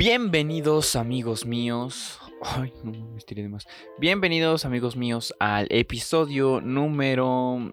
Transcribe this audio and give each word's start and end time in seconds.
Bienvenidos 0.00 0.96
amigos 0.96 1.44
míos. 1.44 2.18
Ay, 2.40 2.72
no 2.82 2.90
me 2.90 3.18
estiré 3.18 3.42
de 3.42 3.50
más. 3.50 3.66
Bienvenidos 3.98 4.64
amigos 4.64 4.96
míos 4.96 5.34
al 5.38 5.66
episodio 5.68 6.62
número 6.62 7.70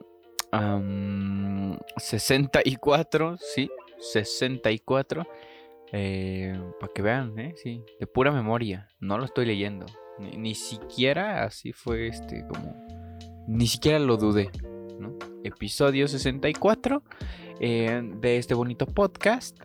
am, 0.51 1.79
64. 1.95 3.37
Sí, 3.37 3.71
64. 3.99 5.25
Eh, 5.93 6.61
para 6.81 6.91
que 6.93 7.01
vean, 7.01 7.39
¿eh? 7.39 7.53
Sí, 7.55 7.81
de 7.97 8.07
pura 8.07 8.33
memoria. 8.33 8.89
No 8.99 9.17
lo 9.17 9.23
estoy 9.23 9.45
leyendo. 9.45 9.85
Ni, 10.19 10.53
siquiera 10.53 11.45
así 11.45 11.71
fue 11.71 12.09
este 12.09 12.45
como... 12.45 12.75
Ni 13.47 13.67
siquiera 13.67 13.99
lo 13.99 14.17
dudé. 14.17 14.49
Episodio 15.45 16.09
64 16.09 17.03
eh, 17.61 18.01
de 18.03 18.37
este 18.37 18.53
bonito 18.53 18.85
podcast. 18.85 19.57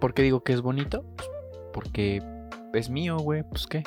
¿Por 0.00 0.14
qué 0.14 0.22
digo 0.22 0.44
que 0.44 0.52
es 0.52 0.60
bonito? 0.60 1.02
Pues 1.16 1.28
porque 1.72 2.22
es 2.72 2.90
mío, 2.90 3.18
güey. 3.18 3.42
Pues 3.42 3.66
qué. 3.66 3.82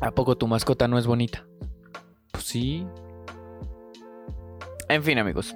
¿A 0.00 0.10
poco 0.10 0.36
tu 0.36 0.46
mascota 0.46 0.88
no 0.88 0.98
es 0.98 1.06
bonita? 1.06 1.46
Pues 2.32 2.44
sí. 2.44 2.86
En 4.88 5.02
fin, 5.02 5.18
amigos. 5.18 5.54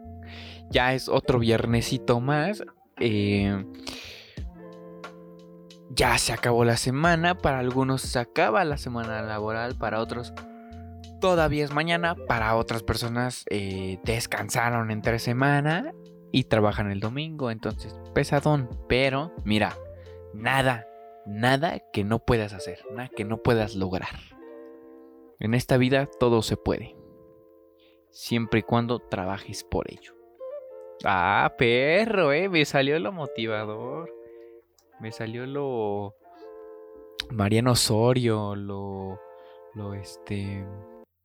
ya 0.70 0.94
es 0.94 1.08
otro 1.08 1.38
viernesito 1.38 2.20
más. 2.20 2.62
Eh, 2.98 3.64
ya 5.90 6.18
se 6.18 6.32
acabó 6.32 6.64
la 6.64 6.76
semana. 6.76 7.36
Para 7.36 7.58
algunos 7.58 8.02
se 8.02 8.18
acaba 8.18 8.64
la 8.64 8.76
semana 8.76 9.22
laboral. 9.22 9.76
Para 9.76 10.00
otros 10.00 10.32
todavía 11.20 11.64
es 11.64 11.72
mañana. 11.72 12.14
Para 12.14 12.56
otras 12.56 12.82
personas 12.82 13.44
eh, 13.50 13.98
descansaron 14.04 14.90
entre 14.90 15.18
semana 15.18 15.92
y 16.32 16.44
trabajan 16.44 16.90
el 16.90 17.00
domingo. 17.00 17.50
Entonces, 17.50 17.98
pesadón. 18.14 18.68
Pero, 18.88 19.32
mira, 19.44 19.76
nada, 20.34 20.86
nada 21.26 21.80
que 21.92 22.04
no 22.04 22.18
puedas 22.20 22.52
hacer. 22.52 22.80
Nada 22.92 23.08
que 23.08 23.24
no 23.24 23.42
puedas 23.42 23.74
lograr. 23.74 24.16
En 25.38 25.54
esta 25.54 25.76
vida 25.76 26.06
todo 26.06 26.42
se 26.42 26.56
puede. 26.56 26.96
Siempre 28.10 28.60
y 28.60 28.62
cuando 28.62 28.98
trabajes 28.98 29.64
por 29.64 29.90
ello. 29.90 30.14
Ah, 31.04 31.54
perro, 31.56 32.32
eh. 32.32 32.48
Me 32.48 32.64
salió 32.64 32.98
lo 32.98 33.12
motivador. 33.12 34.12
Me 35.00 35.12
salió 35.12 35.46
lo. 35.46 36.14
Mariano 37.30 37.72
Osorio, 37.72 38.54
lo. 38.54 39.18
Lo 39.74 39.94
este. 39.94 40.66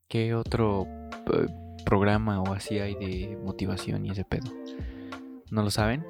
¿Qué 0.08 0.36
otro 0.36 0.86
eh, 1.34 1.48
programa 1.84 2.42
o 2.42 2.54
así 2.54 2.80
hay 2.80 2.96
de 2.96 3.38
motivación 3.44 4.06
y 4.06 4.12
ese 4.12 4.24
pedo? 4.24 4.46
¿No 5.52 5.62
lo 5.62 5.70
saben? 5.70 6.06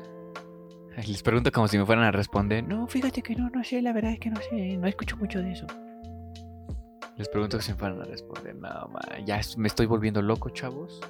Les 0.95 1.22
pregunto 1.22 1.52
como 1.52 1.67
si 1.67 1.78
me 1.78 1.86
fueran 1.86 2.05
a 2.05 2.11
responder. 2.11 2.64
No, 2.64 2.88
fíjate 2.88 3.22
que 3.22 3.36
no, 3.36 3.50
no 3.50 3.64
sé, 3.64 3.81
la 3.81 3.92
verdad 3.92 4.14
es 4.14 4.19
que 4.19 4.30
no 4.30 4.39
sé, 4.50 4.77
no 4.77 4.88
escucho 4.88 5.17
mucho 5.17 5.42
de 5.42 5.52
eso. 5.52 5.67
Les 7.17 7.27
pregunto 7.27 7.59
si 7.61 7.72
me 7.72 7.77
fueran 7.77 8.02
a 8.02 8.05
responder. 8.05 8.55
No, 8.55 8.89
ma, 8.92 9.02
ya 9.25 9.42
me 9.58 9.67
estoy 9.67 9.88
volviendo 9.88 10.22
loco, 10.22 10.50
chavos. 10.50 11.02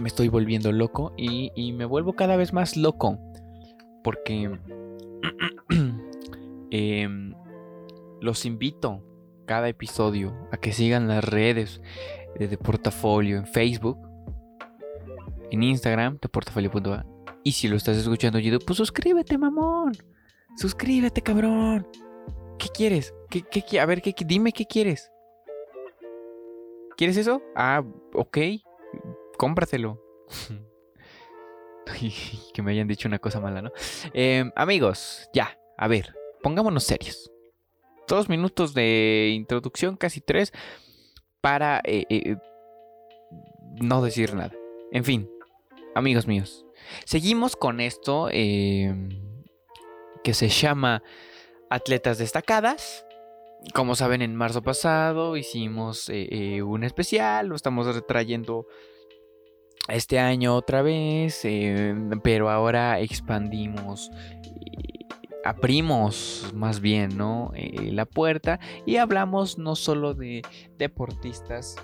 Me 0.00 0.08
estoy 0.08 0.28
volviendo 0.28 0.72
loco 0.72 1.12
y, 1.16 1.52
y 1.54 1.72
me 1.72 1.84
vuelvo 1.84 2.14
cada 2.14 2.36
vez 2.36 2.54
más 2.54 2.76
loco. 2.76 3.18
Porque 4.02 4.58
em, 6.70 7.34
los 8.22 8.46
invito 8.46 9.04
cada 9.46 9.68
episodio 9.68 10.48
a 10.52 10.56
que 10.56 10.72
sigan 10.72 11.08
las 11.08 11.24
redes 11.24 11.82
de, 12.38 12.48
de 12.48 12.56
portafolio 12.56 13.36
en 13.36 13.46
Facebook, 13.46 13.98
en 15.50 15.62
Instagram, 15.62 16.18
de 16.20 16.28
portafolio.a. 16.28 17.06
Y 17.42 17.52
si 17.52 17.68
lo 17.68 17.76
estás 17.76 17.96
escuchando 17.96 18.38
en 18.38 18.44
YouTube, 18.44 18.64
pues 18.66 18.76
suscríbete, 18.76 19.38
mamón. 19.38 19.92
Suscríbete, 20.56 21.22
cabrón. 21.22 21.86
¿Qué 22.58 22.68
quieres? 22.68 23.14
¿Qué, 23.30 23.42
qué, 23.42 23.80
a 23.80 23.86
ver, 23.86 24.02
¿qué, 24.02 24.14
dime 24.26 24.52
qué 24.52 24.66
quieres. 24.66 25.10
¿Quieres 26.96 27.16
eso? 27.16 27.42
Ah, 27.56 27.82
ok. 28.14 28.38
Cómpratelo. 29.38 30.02
Que 32.54 32.62
me 32.62 32.70
hayan 32.70 32.86
dicho 32.86 33.08
una 33.08 33.18
cosa 33.18 33.40
mala, 33.40 33.62
¿no? 33.62 33.72
Em, 34.12 34.52
amigos, 34.54 35.28
ya, 35.34 35.58
a 35.76 35.88
ver, 35.88 36.14
pongámonos 36.40 36.84
serios. 36.84 37.32
Dos 38.06 38.28
minutos 38.28 38.74
de 38.74 39.32
introducción, 39.34 39.96
casi 39.96 40.20
tres, 40.20 40.52
para 41.40 41.80
eh, 41.84 42.06
eh, 42.08 42.36
no 43.80 44.02
decir 44.02 44.34
nada. 44.34 44.52
En 44.92 45.04
fin, 45.04 45.28
amigos 45.94 46.26
míos, 46.26 46.64
seguimos 47.04 47.56
con 47.56 47.80
esto 47.80 48.28
em, 48.30 49.08
que 50.22 50.34
se 50.34 50.48
llama 50.48 51.02
Atletas 51.68 52.18
Destacadas. 52.18 53.04
Como 53.74 53.94
saben, 53.94 54.22
en 54.22 54.34
marzo 54.34 54.62
pasado 54.62 55.36
hicimos 55.36 56.08
eh, 56.08 56.28
eh, 56.30 56.62
un 56.62 56.82
especial, 56.82 57.48
lo 57.48 57.56
estamos 57.56 57.94
retrayendo 57.94 58.66
este 59.88 60.18
año 60.18 60.54
otra 60.54 60.82
vez, 60.82 61.44
eh, 61.44 61.94
pero 62.22 62.48
ahora 62.48 63.00
expandimos, 63.00 64.10
eh, 64.44 65.06
abrimos 65.44 66.50
más 66.54 66.80
bien, 66.80 67.16
¿no? 67.16 67.52
La 67.54 68.06
puerta 68.06 68.60
y 68.86 68.96
hablamos 68.96 69.58
no 69.58 69.76
solo 69.76 70.14
de 70.14 70.42
deportistas 70.78 71.76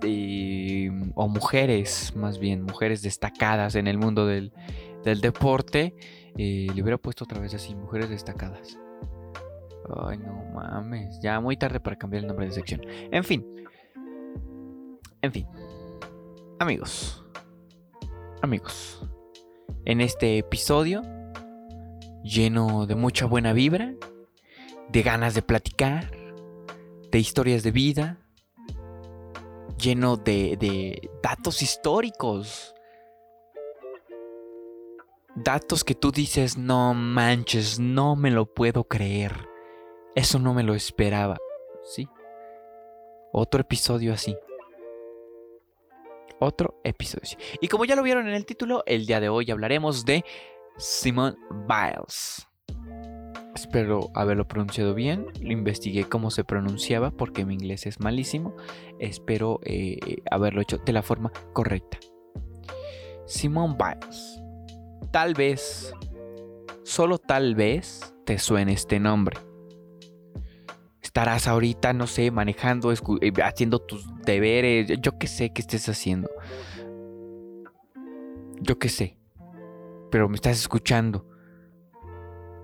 de- 0.00 1.10
o 1.14 1.28
mujeres, 1.28 2.14
más 2.16 2.38
bien, 2.38 2.62
mujeres 2.62 3.02
destacadas 3.02 3.74
en 3.74 3.86
el 3.86 3.98
mundo 3.98 4.26
del, 4.26 4.52
del 5.04 5.20
deporte. 5.20 5.94
eh, 6.40 6.68
le 6.72 6.82
hubiera 6.82 6.98
puesto 6.98 7.24
otra 7.24 7.40
vez 7.40 7.52
así, 7.54 7.74
mujeres 7.74 8.10
destacadas. 8.10 8.78
Ay, 10.06 10.18
no 10.18 10.44
mames. 10.54 11.18
Ya 11.20 11.40
muy 11.40 11.56
tarde 11.56 11.80
para 11.80 11.96
cambiar 11.96 12.22
el 12.22 12.28
nombre 12.28 12.46
de 12.46 12.52
sección. 12.52 12.80
En 13.10 13.24
fin. 13.24 13.44
En 15.22 15.32
fin. 15.32 15.46
Amigos. 16.60 17.24
Amigos. 18.42 19.02
En 19.84 20.00
este 20.00 20.38
episodio, 20.38 21.02
lleno 22.22 22.86
de 22.86 22.94
mucha 22.94 23.26
buena 23.26 23.52
vibra, 23.52 23.94
de 24.90 25.02
ganas 25.02 25.34
de 25.34 25.42
platicar, 25.42 26.10
de 27.10 27.18
historias 27.18 27.62
de 27.62 27.70
vida, 27.72 28.18
lleno 29.78 30.16
de, 30.16 30.56
de 30.56 31.10
datos 31.22 31.62
históricos. 31.62 32.74
Datos 35.34 35.84
que 35.84 35.94
tú 35.94 36.10
dices, 36.10 36.58
no 36.58 36.94
manches, 36.94 37.78
no 37.78 38.16
me 38.16 38.30
lo 38.30 38.52
puedo 38.52 38.84
creer. 38.84 39.48
Eso 40.14 40.38
no 40.38 40.52
me 40.52 40.64
lo 40.64 40.74
esperaba. 40.74 41.38
Sí. 41.84 42.08
Otro 43.32 43.60
episodio 43.60 44.12
así. 44.12 44.36
Otro 46.40 46.80
episodio. 46.84 47.36
Y 47.60 47.68
como 47.68 47.84
ya 47.84 47.96
lo 47.96 48.02
vieron 48.02 48.28
en 48.28 48.34
el 48.34 48.46
título, 48.46 48.82
el 48.86 49.06
día 49.06 49.20
de 49.20 49.28
hoy 49.28 49.50
hablaremos 49.50 50.04
de 50.04 50.24
Simone 50.76 51.36
Biles. 51.66 52.48
Espero 53.54 54.10
haberlo 54.14 54.46
pronunciado 54.46 54.94
bien. 54.94 55.26
Lo 55.40 55.52
investigué 55.52 56.04
cómo 56.04 56.30
se 56.30 56.44
pronunciaba 56.44 57.10
porque 57.10 57.44
mi 57.44 57.54
inglés 57.54 57.86
es 57.86 58.00
malísimo. 58.00 58.54
Espero 58.98 59.60
eh, 59.64 60.22
haberlo 60.30 60.60
hecho 60.60 60.78
de 60.78 60.92
la 60.92 61.02
forma 61.02 61.32
correcta. 61.52 61.98
Simone 63.26 63.76
Biles. 63.76 64.42
Tal 65.10 65.34
vez, 65.34 65.94
solo 66.84 67.18
tal 67.18 67.54
vez, 67.54 68.14
te 68.24 68.38
suene 68.38 68.72
este 68.72 69.00
nombre. 69.00 69.38
Estarás 71.02 71.48
ahorita, 71.48 71.92
no 71.92 72.06
sé, 72.06 72.30
manejando, 72.30 72.92
eh, 72.92 73.32
haciendo 73.42 73.80
tus 73.80 74.06
deberes, 74.24 75.00
yo 75.00 75.18
qué 75.18 75.26
sé 75.26 75.50
que 75.52 75.62
estés 75.62 75.88
haciendo. 75.88 76.30
Yo 78.60 78.78
qué 78.78 78.88
sé. 78.88 79.18
Pero 80.10 80.28
me 80.28 80.36
estás 80.36 80.58
escuchando. 80.58 81.27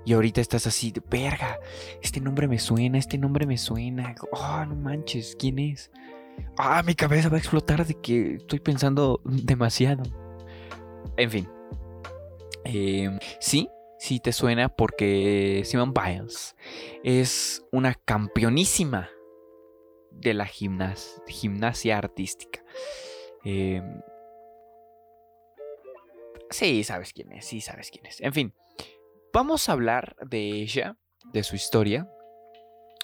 Y 0.05 0.13
ahorita 0.13 0.41
estás 0.41 0.67
así, 0.67 0.91
de, 0.91 1.03
verga, 1.09 1.59
este 2.03 2.21
nombre 2.21 2.47
me 2.47 2.59
suena, 2.59 2.99
este 2.99 3.17
nombre 3.17 3.47
me 3.47 3.57
suena. 3.57 4.15
Oh, 4.33 4.65
no 4.67 4.77
manches, 4.77 5.35
¿quién 5.39 5.59
es? 5.59 5.91
Ah, 6.59 6.83
mi 6.85 6.95
cabeza 6.95 7.29
va 7.29 7.37
a 7.37 7.41
explotar 7.41 7.87
de 7.87 7.95
que 7.95 8.35
estoy 8.35 8.61
pensando 8.61 9.21
demasiado. 9.25 10.03
En 11.17 11.31
fin. 11.31 11.49
Eh, 12.65 13.19
sí, 13.41 13.69
sí 13.99 14.21
te 14.21 14.33
suena 14.33 14.69
porque 14.69 15.63
Simone 15.65 15.93
Biles 15.95 16.57
es 17.03 17.65
una 17.73 17.95
campeonísima 17.95 19.11
de 20.11 20.35
la 20.35 20.47
gimnas- 20.47 21.23
gimnasia 21.27 21.99
artística. 21.99 22.63
Eh, 23.45 23.83
sí, 26.51 26.85
sabes 26.85 27.13
quién 27.13 27.33
es, 27.33 27.45
sí, 27.47 27.61
sabes 27.61 27.91
quién 27.91 28.07
es. 28.07 28.21
En 28.21 28.33
fin, 28.33 28.55
vamos 29.35 29.69
a 29.69 29.73
hablar 29.73 30.17
de 30.25 30.63
ella, 30.63 30.97
de 31.33 31.43
su 31.43 31.57
historia. 31.57 32.09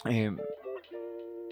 Eh, 0.08 0.30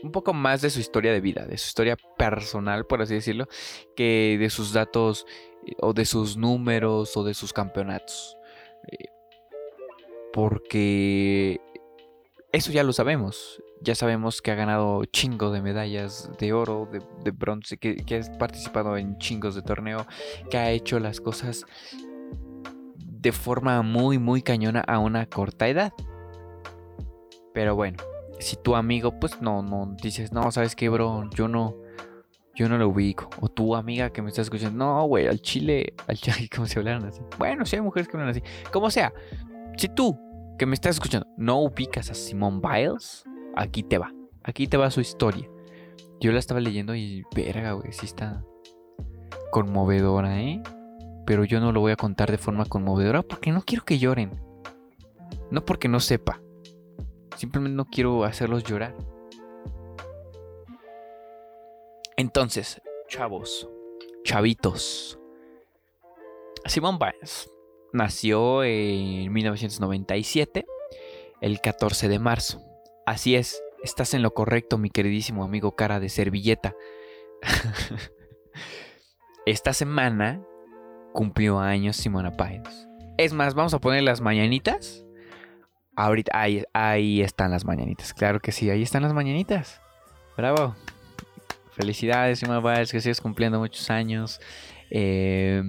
un 0.00 0.12
poco 0.12 0.32
más 0.32 0.62
de 0.62 0.70
su 0.70 0.78
historia 0.78 1.12
de 1.12 1.20
vida, 1.20 1.44
de 1.44 1.58
su 1.58 1.66
historia 1.66 1.96
personal, 2.16 2.86
por 2.86 3.02
así 3.02 3.14
decirlo, 3.14 3.48
que 3.96 4.36
de 4.38 4.48
sus 4.48 4.72
datos 4.72 5.26
eh, 5.66 5.72
o 5.80 5.92
de 5.92 6.04
sus 6.04 6.36
números 6.36 7.16
o 7.16 7.24
de 7.24 7.34
sus 7.34 7.52
campeonatos. 7.52 8.36
Eh, 8.92 9.08
porque 10.32 11.60
eso 12.52 12.70
ya 12.70 12.84
lo 12.84 12.92
sabemos. 12.92 13.60
Ya 13.80 13.96
sabemos 13.96 14.42
que 14.42 14.52
ha 14.52 14.56
ganado 14.56 15.04
chingo 15.06 15.50
de 15.50 15.62
medallas 15.62 16.30
de 16.38 16.52
oro, 16.52 16.88
de, 16.90 17.30
bronce, 17.30 17.78
que, 17.78 17.96
que, 17.96 18.16
ha 18.16 18.38
participado 18.38 18.96
en 18.96 19.18
chingos 19.18 19.54
de 19.54 19.62
torneo, 19.62 20.06
que 20.50 20.56
ha 20.56 20.70
hecho 20.70 20.98
las 20.98 21.20
cosas 21.20 21.64
de 23.20 23.32
forma 23.32 23.82
muy, 23.82 24.18
muy 24.18 24.42
cañona 24.42 24.80
a 24.80 24.98
una 24.98 25.26
corta 25.26 25.68
edad. 25.68 25.92
Pero 27.52 27.74
bueno, 27.74 27.98
si 28.38 28.56
tu 28.56 28.76
amigo, 28.76 29.18
pues 29.18 29.40
no, 29.40 29.62
no, 29.62 29.96
dices, 30.00 30.32
no, 30.32 30.50
¿sabes 30.52 30.76
qué, 30.76 30.88
bro? 30.88 31.28
Yo 31.34 31.48
no, 31.48 31.74
yo 32.54 32.68
no 32.68 32.78
lo 32.78 32.88
ubico. 32.88 33.28
O 33.40 33.48
tu 33.48 33.74
amiga 33.74 34.10
que 34.10 34.22
me 34.22 34.28
está 34.28 34.42
escuchando, 34.42 34.84
no, 34.84 35.04
güey, 35.06 35.26
al 35.26 35.40
chile, 35.40 35.94
al 36.06 36.16
chile, 36.16 36.48
como 36.54 36.66
se 36.66 36.78
hablaran 36.78 37.04
así. 37.04 37.20
Bueno, 37.38 37.66
si 37.66 37.76
hay 37.76 37.82
mujeres 37.82 38.08
que 38.08 38.16
hablan 38.16 38.30
así. 38.30 38.42
Como 38.72 38.90
sea, 38.90 39.12
si 39.76 39.88
tú 39.88 40.18
que 40.58 40.66
me 40.66 40.74
estás 40.74 40.96
escuchando 40.96 41.26
no 41.36 41.60
ubicas 41.62 42.10
a 42.10 42.14
Simone 42.14 42.60
Biles, 42.60 43.24
aquí 43.56 43.82
te 43.82 43.98
va. 43.98 44.12
Aquí 44.44 44.66
te 44.66 44.76
va 44.76 44.90
su 44.90 45.00
historia. 45.00 45.48
Yo 46.20 46.32
la 46.32 46.38
estaba 46.38 46.60
leyendo 46.60 46.94
y, 46.94 47.24
verga, 47.34 47.72
güey, 47.72 47.92
sí 47.92 48.06
está 48.06 48.44
conmovedora, 49.50 50.40
¿eh? 50.40 50.62
Pero 51.28 51.44
yo 51.44 51.60
no 51.60 51.72
lo 51.72 51.80
voy 51.80 51.92
a 51.92 51.96
contar 51.96 52.30
de 52.30 52.38
forma 52.38 52.64
conmovedora 52.64 53.22
porque 53.22 53.52
no 53.52 53.60
quiero 53.60 53.84
que 53.84 53.98
lloren. 53.98 54.30
No 55.50 55.62
porque 55.62 55.86
no 55.86 56.00
sepa. 56.00 56.40
Simplemente 57.36 57.76
no 57.76 57.84
quiero 57.84 58.24
hacerlos 58.24 58.64
llorar. 58.64 58.94
Entonces, 62.16 62.80
chavos, 63.08 63.68
chavitos. 64.24 65.20
Simone 66.64 66.98
Biles 66.98 67.50
nació 67.92 68.64
en 68.64 69.30
1997, 69.30 70.64
el 71.42 71.60
14 71.60 72.08
de 72.08 72.18
marzo. 72.18 72.62
Así 73.04 73.36
es, 73.36 73.62
estás 73.82 74.14
en 74.14 74.22
lo 74.22 74.32
correcto, 74.32 74.78
mi 74.78 74.88
queridísimo 74.88 75.44
amigo 75.44 75.76
cara 75.76 76.00
de 76.00 76.08
servilleta. 76.08 76.74
Esta 79.44 79.74
semana 79.74 80.42
cumplió 81.12 81.58
años 81.58 81.96
Simona 81.96 82.36
Páez. 82.36 82.62
Es 83.16 83.32
más, 83.32 83.54
vamos 83.54 83.74
a 83.74 83.80
poner 83.80 84.02
las 84.02 84.20
mañanitas. 84.20 85.04
Ahorita, 85.96 86.30
ahí, 86.34 86.64
ahí 86.72 87.22
están 87.22 87.50
las 87.50 87.64
mañanitas. 87.64 88.14
Claro 88.14 88.40
que 88.40 88.52
sí, 88.52 88.70
ahí 88.70 88.82
están 88.82 89.02
las 89.02 89.12
mañanitas. 89.12 89.80
Bravo. 90.36 90.76
Felicidades, 91.72 92.38
Simona 92.38 92.62
Páez, 92.62 92.92
que 92.92 93.00
sigues 93.00 93.20
cumpliendo 93.20 93.58
muchos 93.58 93.90
años. 93.90 94.40
Eh, 94.90 95.62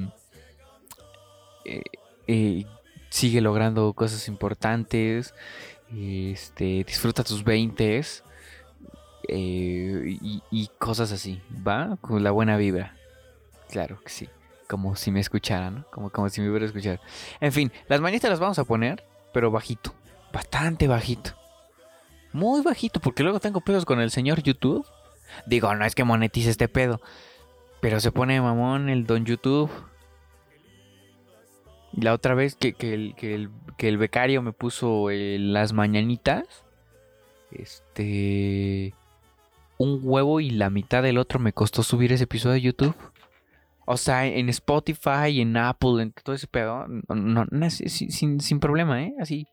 eh, 1.65 1.81
eh, 2.27 2.65
sigue 3.09 3.41
logrando 3.41 3.94
cosas 3.94 4.27
importantes, 4.27 5.33
este, 5.95 6.83
disfruta 6.83 7.24
tus 7.24 7.44
20 7.44 8.03
eh, 9.27 10.18
y, 10.51 10.69
cosas 10.80 11.12
así, 11.12 11.41
¿va? 11.68 11.97
Con 12.01 12.24
la 12.24 12.31
buena 12.31 12.57
vibra. 12.57 12.95
Claro 13.69 14.00
que 14.01 14.09
sí. 14.09 14.30
Como 14.69 14.95
si 14.95 15.10
me 15.10 15.19
escucharan, 15.19 15.83
Como, 15.89 16.12
como 16.12 16.30
si 16.30 16.42
me 16.42 16.50
hubiera 16.50 16.68
escuchado. 16.68 17.00
En 17.42 17.51
fin, 17.51 17.71
las 17.88 18.01
manitas 18.01 18.30
las 18.30 18.39
vamos 18.39 18.60
a 18.60 18.66
poner, 18.66 19.04
pero 19.33 19.50
bajito. 19.50 19.95
Bastante 20.31 20.88
bajito. 20.88 21.31
Muy 22.33 22.62
bajito, 22.62 23.00
porque 23.00 23.24
luego 23.24 23.39
tengo 23.39 23.62
pedos 23.62 23.83
con 23.83 24.00
el 24.00 24.12
señor 24.12 24.44
YouTube. 24.44 24.86
Digo, 25.48 25.74
no 25.74 25.86
es 25.86 25.95
que 25.95 26.04
monetice 26.04 26.51
este 26.51 26.68
pedo. 26.68 27.01
Pero 27.81 28.00
se 28.00 28.12
pone 28.12 28.39
mamón 28.39 28.89
el 28.89 29.07
don 29.07 29.25
YouTube. 29.25 29.71
La 31.94 32.13
otra 32.13 32.36
vez 32.36 32.54
que, 32.56 32.75
el, 32.80 33.15
que, 33.15 33.88
el, 33.88 33.98
becario 33.98 34.44
me 34.44 34.54
puso 34.54 35.07
las 35.10 35.74
mañanitas, 35.74 36.45
este, 37.51 38.94
un 39.80 40.00
huevo 40.04 40.39
y 40.39 40.51
la 40.51 40.69
mitad 40.69 41.01
del 41.01 41.18
otro 41.18 41.39
me 41.39 41.54
costó 41.54 41.81
subir 41.81 42.13
ese 42.13 42.25
episodio 42.25 42.54
de 42.54 42.62
YouTube. 42.62 42.95
O 43.91 43.97
sea, 43.97 44.27
en 44.27 44.50
Spotify, 44.50 45.41
en 45.41 45.57
Apple, 45.57 46.03
en 46.03 46.12
todo 46.12 46.36
ese 46.36 46.45
pedo, 46.45 46.86
no, 46.88 47.45
sin, 47.71 48.39
sin, 48.39 48.59
problema, 48.59 49.01
¿eh? 49.01 49.15
Así. 49.19 49.47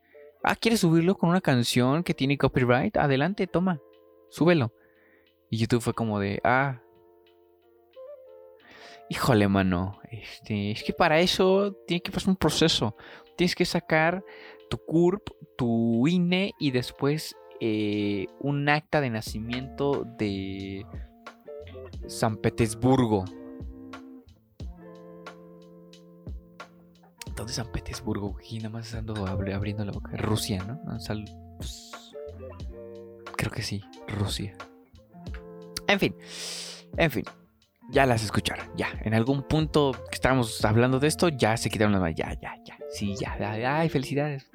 Ah, 0.44 0.54
¿quieres 0.54 0.80
subirlo 0.80 1.16
con 1.16 1.30
una 1.30 1.40
canción 1.40 2.02
que 2.02 2.12
tiene 2.12 2.36
copyright? 2.36 2.98
Adelante, 2.98 3.46
toma, 3.46 3.80
súbelo. 4.28 4.74
Y 5.50 5.56
YouTube 5.56 5.80
fue 5.80 5.94
como 5.94 6.20
de, 6.20 6.38
ah, 6.44 6.82
Híjole, 9.08 9.48
mano. 9.48 10.00
Este, 10.10 10.72
es 10.72 10.82
que 10.82 10.92
para 10.92 11.18
eso 11.20 11.74
tiene 11.86 12.02
que 12.02 12.12
pasar 12.12 12.28
un 12.28 12.36
proceso. 12.36 12.94
Tienes 13.38 13.54
que 13.54 13.64
sacar 13.64 14.22
tu 14.68 14.76
CURP, 14.76 15.30
tu 15.56 16.06
INE 16.06 16.52
y 16.58 16.72
después 16.72 17.34
eh, 17.60 18.26
un 18.40 18.68
acta 18.68 19.00
de 19.00 19.08
nacimiento 19.08 20.04
de 20.18 20.84
San 22.06 22.36
Petersburgo. 22.36 23.24
¿Dónde 27.36 27.50
es 27.50 27.56
San 27.56 27.70
Petersburgo? 27.70 28.36
Aquí 28.38 28.58
nada 28.58 28.70
más 28.70 28.94
ando 28.94 29.26
abriendo 29.26 29.84
la 29.84 29.92
boca. 29.92 30.16
Rusia, 30.16 30.64
¿no? 30.64 30.80
Pues, 31.58 31.92
creo 33.36 33.52
que 33.52 33.62
sí, 33.62 33.84
Rusia. 34.08 34.56
En 35.86 36.00
fin, 36.00 36.16
en 36.96 37.10
fin 37.10 37.24
ya 37.88 38.06
las 38.06 38.24
escucharon, 38.24 38.66
ya. 38.76 38.88
En 39.02 39.14
algún 39.14 39.42
punto 39.42 39.92
que 39.92 40.14
estábamos 40.14 40.64
hablando 40.64 40.98
de 40.98 41.08
esto, 41.08 41.28
ya 41.28 41.56
se 41.56 41.70
quitaron 41.70 41.92
las 41.92 42.00
manos. 42.00 42.16
Ya, 42.16 42.34
ya, 42.40 42.54
ya. 42.64 42.76
Sí, 42.90 43.14
ya. 43.16 43.36
Ay, 43.78 43.88
felicidades. 43.88 44.50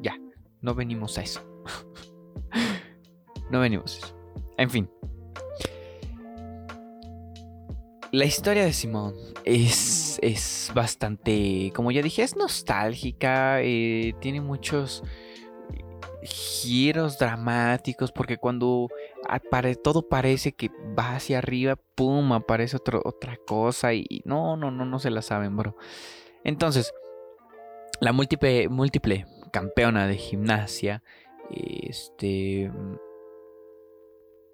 Ya. 0.00 0.16
No 0.60 0.74
venimos 0.74 1.18
a 1.18 1.22
eso. 1.22 1.42
no 3.50 3.60
venimos 3.60 3.94
a 3.94 4.06
eso. 4.06 4.16
En 4.58 4.70
fin. 4.70 4.90
La 8.12 8.26
historia 8.26 8.64
de 8.64 8.72
Simón 8.72 9.14
es, 9.44 10.01
es 10.22 10.70
bastante, 10.74 11.72
como 11.74 11.90
ya 11.90 12.02
dije, 12.02 12.22
es 12.22 12.36
nostálgica. 12.36 13.62
Eh, 13.62 14.14
tiene 14.20 14.40
muchos 14.40 15.02
giros 16.22 17.18
dramáticos 17.18 18.12
porque 18.12 18.36
cuando 18.36 18.88
todo 19.82 20.08
parece 20.08 20.52
que 20.52 20.70
va 20.98 21.16
hacia 21.16 21.38
arriba, 21.38 21.76
pum, 21.94 22.32
aparece 22.32 22.76
otra 22.76 23.36
cosa 23.46 23.94
y 23.94 24.22
no, 24.24 24.56
no, 24.56 24.70
no, 24.70 24.84
no 24.84 24.98
se 24.98 25.10
la 25.10 25.22
saben, 25.22 25.56
bro. 25.56 25.76
Entonces, 26.44 26.92
la 28.00 28.12
múltiple, 28.12 28.68
múltiple 28.68 29.26
campeona 29.52 30.06
de 30.06 30.16
gimnasia, 30.16 31.02
este, 31.50 32.70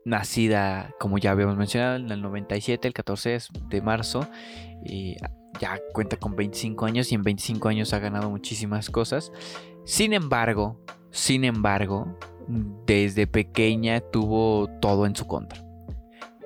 nacida, 0.08 0.94
como 0.98 1.18
ya 1.18 1.32
habíamos 1.32 1.56
mencionado, 1.56 1.96
en 1.96 2.10
el 2.10 2.22
97, 2.22 2.88
el 2.88 2.94
14 2.94 3.38
de 3.68 3.82
marzo, 3.82 4.26
ya 5.60 5.78
cuenta 5.92 6.16
con 6.16 6.34
25 6.34 6.86
años 6.86 7.12
y 7.12 7.14
en 7.14 7.22
25 7.22 7.68
años 7.68 7.92
ha 7.92 7.98
ganado 7.98 8.30
muchísimas 8.30 8.90
cosas. 8.90 9.32
Sin 9.84 10.12
embargo, 10.12 10.80
sin 11.10 11.44
embargo, 11.44 12.16
desde 12.86 13.26
pequeña 13.26 14.00
tuvo 14.00 14.68
todo 14.80 15.06
en 15.06 15.14
su 15.14 15.26
contra. 15.26 15.62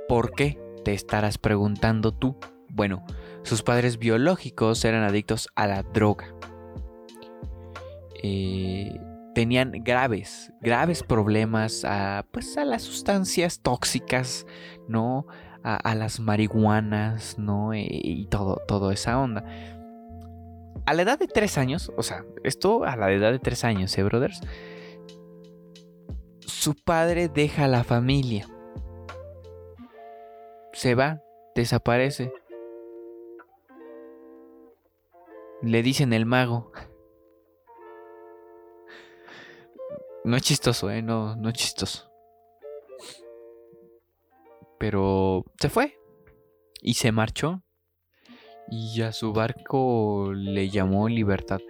¿Por 0.09 0.33
qué? 0.33 0.59
Te 0.85 0.93
estarás 0.93 1.39
preguntando 1.39 2.13
tú. 2.13 2.37
Bueno, 2.69 3.05
sus 3.43 3.63
padres 3.63 3.99
biológicos 3.99 4.85
eran 4.85 5.05
adictos 5.05 5.49
a 5.55 5.67
la 5.67 5.83
droga. 5.83 6.35
Eh, 8.23 8.99
tenían 9.35 9.73
graves, 9.85 10.53
graves 10.61 11.03
problemas 11.03 11.85
a, 11.85 12.27
pues, 12.31 12.57
a 12.57 12.65
las 12.65 12.83
sustancias 12.83 13.61
tóxicas, 13.61 14.47
¿no? 14.89 15.27
A, 15.65 15.95
las 15.95 16.19
marihuanas, 16.19 17.39
¿no? 17.39 17.73
E, 17.73 17.87
y 17.89 18.27
todo, 18.27 18.61
toda 18.67 18.93
esa 18.93 19.19
onda. 19.19 19.45
A 20.87 20.95
la 20.95 21.03
edad 21.03 21.19
de 21.19 21.29
tres 21.29 21.57
años, 21.57 21.93
o 21.97 22.03
sea, 22.03 22.25
esto 22.43 22.85
a 22.85 22.97
la 22.97 23.13
edad 23.13 23.31
de 23.31 23.39
tres 23.39 23.65
años, 23.65 23.97
¿eh, 23.97 24.03
brothers? 24.03 24.41
Su 26.41 26.75
padre 26.75 27.29
deja 27.29 27.65
a 27.65 27.69
la 27.69 27.85
familia. 27.85 28.49
Se 30.73 30.97
va, 30.97 31.23
desaparece. 31.55 32.33
Le 35.63 35.83
dicen 35.85 36.13
el 36.13 36.27
mago. 36.27 36.73
No 40.25 40.37
es 40.37 40.43
chistoso, 40.43 40.91
¿eh? 40.91 41.03
No, 41.03 41.37
no 41.37 41.49
es 41.49 41.55
chistoso. 41.55 42.11
Pero 44.79 45.45
se 45.59 45.69
fue. 45.69 45.99
Y 46.81 46.95
se 46.95 47.13
marchó. 47.13 47.63
Y 48.69 49.03
a 49.03 49.13
su 49.13 49.33
barco 49.33 50.33
le 50.35 50.71
llamó 50.71 51.09
Libertad. 51.09 51.61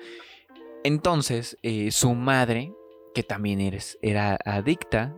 Entonces, 0.85 1.57
eh, 1.63 1.91
su 1.91 2.15
madre 2.15 2.73
que 3.15 3.23
también 3.23 3.61
era 4.01 4.39
adicta, 4.45 5.15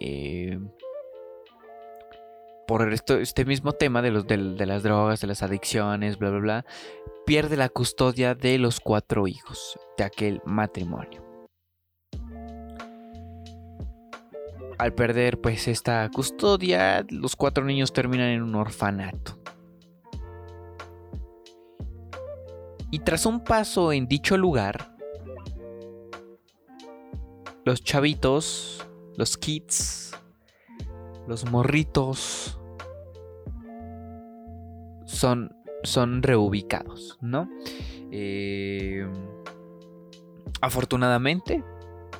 eh, 0.00 0.58
por 2.66 2.92
esto, 2.92 3.18
este 3.18 3.44
mismo 3.44 3.72
tema 3.72 4.02
de, 4.02 4.10
los, 4.10 4.26
de, 4.26 4.66
las 4.66 4.82
drogas, 4.82 5.20
de 5.20 5.28
las 5.28 5.42
adicciones, 5.42 6.18
bla, 6.18 6.30
bla, 6.30 6.40
bla, 6.40 6.66
pierde 7.24 7.56
la 7.56 7.68
custodia 7.68 8.34
de 8.34 8.58
los 8.58 8.80
cuatro 8.80 9.28
hijos 9.28 9.78
de 9.96 10.04
aquel 10.04 10.42
matrimonio. 10.44 11.25
Al 14.78 14.92
perder 14.92 15.40
pues 15.40 15.68
esta 15.68 16.10
custodia, 16.10 17.04
los 17.10 17.34
cuatro 17.36 17.64
niños 17.64 17.92
terminan 17.92 18.28
en 18.28 18.42
un 18.42 18.54
orfanato. 18.54 19.38
Y 22.90 23.00
tras 23.00 23.26
un 23.26 23.42
paso 23.42 23.92
en 23.92 24.06
dicho 24.06 24.36
lugar, 24.36 24.96
los 27.64 27.82
chavitos, 27.82 28.86
los 29.16 29.36
kids, 29.36 30.12
los 31.26 31.50
morritos 31.50 32.60
son, 35.04 35.56
son 35.82 36.22
reubicados, 36.22 37.18
¿no? 37.20 37.48
Eh, 38.12 39.06
afortunadamente 40.60 41.64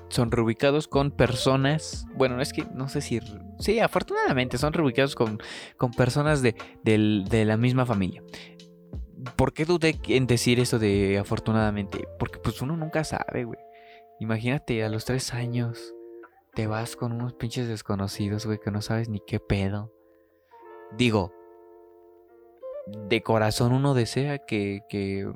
son 0.09 0.31
reubicados 0.31 0.89
con 0.89 1.11
personas, 1.11 2.07
bueno, 2.15 2.41
es 2.41 2.53
que 2.53 2.65
no 2.75 2.89
sé 2.89 3.01
si, 3.01 3.21
sí, 3.59 3.81
afortunadamente 3.81 4.59
son 4.59 4.73
reubicados 4.73 5.15
con, 5.15 5.39
con 5.77 5.93
personas 5.93 6.43
de, 6.43 6.55
de 6.83 7.45
la 7.45 7.57
misma 7.57 7.87
familia. 7.87 8.23
¿Por 9.37 9.53
qué 9.53 9.65
dudé 9.65 9.99
en 10.09 10.27
decir 10.27 10.61
eso 10.61 10.79
de 10.79 11.19
afortunadamente? 11.19 12.07
Porque 12.19 12.39
pues 12.39 12.63
uno 12.63 12.77
nunca 12.77 13.03
sabe, 13.03 13.45
güey. 13.45 13.59
Imagínate, 14.21 14.85
a 14.85 14.89
los 14.89 15.05
tres 15.05 15.35
años 15.35 15.95
te 16.55 16.67
vas 16.67 16.97
con 16.97 17.13
unos 17.13 17.35
pinches 17.35 17.69
desconocidos, 17.69 18.47
güey, 18.47 18.59
que 18.59 18.71
no 18.71 18.81
sabes 18.81 19.09
ni 19.09 19.21
qué 19.21 19.41
pedo. 19.41 19.93
Digo, 20.97 21.33
de 22.87 23.23
corazón 23.23 23.73
uno 23.73 23.95
desea 23.95 24.39
que, 24.39 24.81
que, 24.89 25.31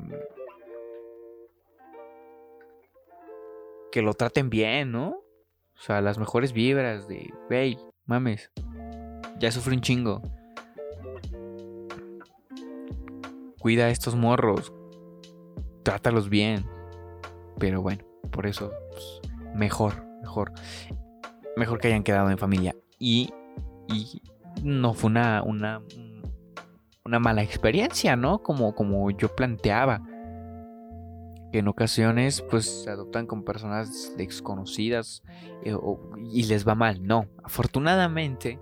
que 3.91 4.03
lo 4.03 4.15
traten 4.15 4.51
bien, 4.51 4.93
¿no? 4.93 5.09
O 5.09 5.83
sea, 5.83 6.01
las 6.01 6.19
mejores 6.19 6.53
vibras 6.53 7.09
de, 7.09 7.33
wey, 7.49 7.79
mames, 8.05 8.51
ya 9.39 9.51
sufrí 9.51 9.77
un 9.77 9.81
chingo. 9.81 10.23
Cuida 13.59 13.87
a 13.87 13.91
estos 13.91 14.15
morros, 14.15 14.73
trátalos 15.83 16.29
bien. 16.29 16.67
Pero 17.59 17.83
bueno, 17.83 18.05
por 18.31 18.47
eso, 18.47 18.73
pues, 18.91 19.21
mejor, 19.55 20.05
mejor. 20.23 20.53
Mejor 21.57 21.81
que 21.81 21.89
hayan 21.89 22.03
quedado 22.03 22.31
en 22.31 22.39
familia. 22.39 22.75
Y, 22.99 23.33
y 23.89 24.23
no 24.63 24.95
fue 24.95 25.11
una, 25.11 25.43
una, 25.43 25.83
una 27.05 27.19
mala 27.19 27.43
experiencia, 27.43 28.17
¿no? 28.17 28.43
Como, 28.43 28.75
como 28.75 29.11
yo 29.11 29.35
planteaba. 29.35 30.03
Que 31.53 31.59
en 31.59 31.69
ocasiones, 31.69 32.43
pues, 32.43 32.85
se 32.85 32.91
adoptan 32.91 33.27
con 33.27 33.45
personas 33.45 34.15
desconocidas 34.17 35.23
eh, 35.65 35.75
y 36.33 36.45
les 36.45 36.67
va 36.67 36.75
mal. 36.75 37.03
No, 37.03 37.27
afortunadamente, 37.43 38.61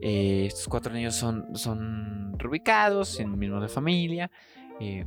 eh, 0.00 0.46
estos 0.46 0.68
cuatro 0.68 0.92
niños 0.92 1.14
son, 1.14 1.54
son 1.56 2.38
reubicados 2.38 3.20
en 3.20 3.30
el 3.32 3.36
mismo 3.36 3.60
de 3.60 3.68
familia. 3.68 4.30
Eh, 4.80 5.06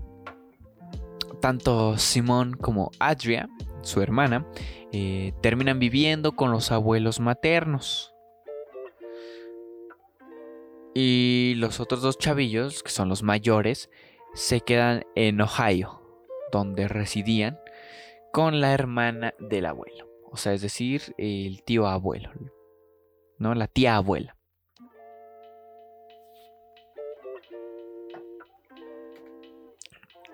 tanto 1.41 1.97
Simón 1.97 2.53
como 2.53 2.91
Adria, 2.99 3.49
su 3.81 4.01
hermana, 4.01 4.47
terminan 5.41 5.79
viviendo 5.79 6.33
con 6.33 6.51
los 6.51 6.71
abuelos 6.71 7.19
maternos. 7.19 8.13
Y 10.93 11.55
los 11.57 11.79
otros 11.79 12.01
dos 12.01 12.17
chavillos, 12.19 12.83
que 12.83 12.91
son 12.91 13.09
los 13.09 13.23
mayores, 13.23 13.89
se 14.35 14.61
quedan 14.61 15.03
en 15.15 15.41
Ohio, 15.41 16.02
donde 16.53 16.87
residían 16.87 17.59
con 18.31 18.61
la 18.61 18.73
hermana 18.73 19.33
del 19.39 19.65
abuelo. 19.65 20.07
O 20.31 20.37
sea, 20.37 20.53
es 20.53 20.61
decir, 20.61 21.15
el 21.17 21.63
tío 21.63 21.87
abuelo, 21.87 22.29
¿no? 23.39 23.55
La 23.55 23.67
tía 23.67 23.95
abuela. 23.95 24.37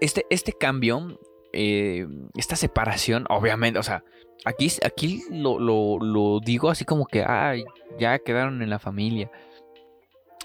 Este, 0.02 0.26
este 0.30 0.54
cambio, 0.54 1.20
eh, 1.54 2.06
esta 2.36 2.56
separación, 2.58 3.26
obviamente, 3.30 3.80
o 3.80 3.84
sea, 3.84 4.04
aquí, 4.46 4.70
aquí 4.84 5.24
lo, 5.32 6.40
digo 6.44 6.70
así 6.70 6.84
como 6.84 7.06
que, 7.06 7.24
ay, 7.26 7.64
ya 7.98 8.20
quedaron 8.20 8.62
en 8.62 8.70
la 8.70 8.80
familia. 8.80 9.32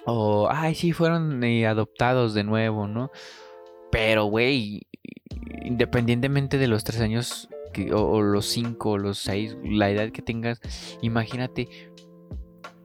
O, 0.07 0.49
ay, 0.51 0.75
sí, 0.77 0.93
fueron 0.93 1.43
eh, 1.43 1.67
adoptados 1.67 2.33
de 2.35 2.45
nuevo, 2.45 2.87
¿no? 2.87 3.11
Pero, 3.91 4.25
güey, 4.25 4.83
independientemente 5.63 6.59
de 6.59 6.69
los 6.69 6.85
tres 6.85 7.01
años 7.01 7.49
o, 7.93 8.23
los 8.23 8.47
cinco 8.47 8.91
o 8.91 8.99
los 8.99 9.19
seis, 9.19 9.57
la 9.65 9.91
edad 9.91 10.11
que 10.11 10.23
tengas, 10.23 10.61
imagínate 11.03 11.69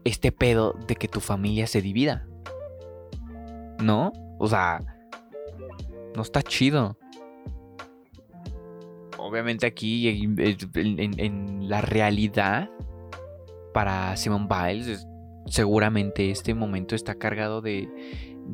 este 0.04 0.32
pedo 0.32 0.74
de 0.88 0.96
que 0.96 1.08
tu 1.08 1.20
familia 1.20 1.68
se 1.68 1.82
divida. 1.82 2.28
¿No? 3.82 4.12
O 4.40 4.48
sea, 4.48 4.84
no 6.16 6.22
está 6.22 6.42
chido. 6.42 6.98
Obviamente 9.18 9.66
aquí 9.66 10.08
en, 10.38 11.70
la 11.70 11.82
realidad 11.82 12.70
para 13.74 14.16
Simon 14.18 14.48
Biles 14.48 15.06
seguramente 15.46 16.32
este 16.32 16.54
momento 16.54 16.96
está 16.96 17.16
cargado 17.16 17.62
de, 17.62 17.90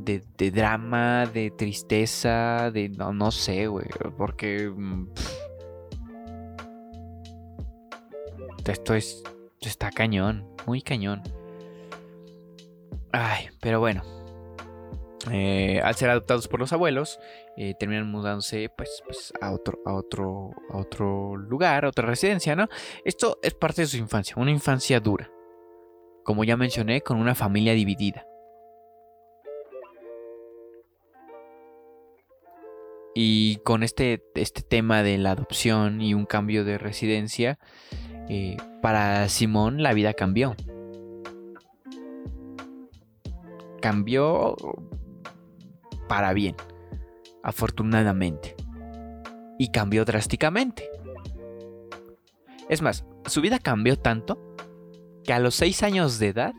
de, 0.03 0.51
drama, 0.51 1.25
de 1.25 1.51
tristeza, 1.51 2.71
de 2.71 2.89
no, 2.89 3.13
no 3.13 3.31
sé, 3.31 3.67
güey, 3.67 3.87
porque 4.17 4.69
mm, 4.69 5.07
esto 8.65 8.93
es 8.93 9.23
está 9.67 9.91
cañón, 9.91 10.47
muy 10.65 10.81
cañón. 10.81 11.21
Ay, 13.11 13.49
pero 13.61 13.79
bueno. 13.79 14.03
Eh, 15.31 15.81
al 15.83 15.95
ser 15.95 16.11
adoptados 16.11 16.47
por 16.47 16.59
los 16.59 16.71
abuelos, 16.71 17.19
eh, 17.57 17.73
terminan 17.79 18.11
mudándose 18.11 18.69
pues, 18.77 19.01
pues, 19.05 19.33
a, 19.41 19.53
otro, 19.53 19.79
a, 19.85 19.95
otro, 19.95 20.51
a 20.69 20.77
otro 20.77 21.35
lugar, 21.35 21.85
a 21.85 21.89
otra 21.89 22.05
residencia, 22.05 22.55
¿no? 22.55 22.67
Esto 23.03 23.39
es 23.41 23.55
parte 23.55 23.81
de 23.81 23.87
su 23.87 23.97
infancia, 23.97 24.35
una 24.37 24.51
infancia 24.51 24.99
dura. 24.99 25.31
Como 26.23 26.43
ya 26.43 26.57
mencioné, 26.57 27.01
con 27.01 27.17
una 27.17 27.33
familia 27.33 27.73
dividida. 27.73 28.25
Y 33.17 33.57
con 33.63 33.81
este, 33.81 34.21
este 34.35 34.61
tema 34.61 35.01
de 35.01 35.17
la 35.17 35.31
adopción 35.31 36.01
y 36.01 36.13
un 36.13 36.25
cambio 36.25 36.65
de 36.65 36.77
residencia, 36.77 37.57
eh, 38.27 38.57
para 38.81 39.29
Simón 39.29 39.81
la 39.81 39.93
vida 39.93 40.13
cambió. 40.13 40.53
Cambió 43.81 44.57
para 46.09 46.33
bien, 46.33 46.55
afortunadamente. 47.41 48.55
Y 49.57 49.69
cambió 49.69 50.03
drásticamente. 50.03 50.89
Es 52.67 52.81
más, 52.81 53.05
su 53.27 53.39
vida 53.39 53.59
cambió 53.59 53.97
tanto 53.97 54.55
que 55.23 55.31
a 55.31 55.39
los 55.39 55.55
6 55.55 55.83
años 55.83 56.19
de 56.19 56.27
edad, 56.27 56.53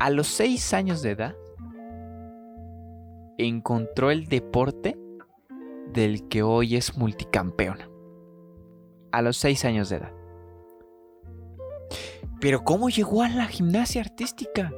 a 0.00 0.10
los 0.10 0.26
6 0.26 0.74
años 0.74 1.02
de 1.02 1.10
edad, 1.10 1.36
encontró 3.38 4.10
el 4.10 4.26
deporte 4.26 4.98
del 5.96 6.28
que 6.28 6.42
hoy 6.42 6.76
es 6.76 6.96
multicampeona. 6.96 7.90
A 9.12 9.22
los 9.22 9.38
6 9.38 9.64
años 9.64 9.88
de 9.88 9.96
edad. 9.96 10.12
Pero 12.38 12.62
¿cómo 12.62 12.90
llegó 12.90 13.22
a 13.22 13.30
la 13.30 13.46
gimnasia 13.46 14.02
artística? 14.02 14.72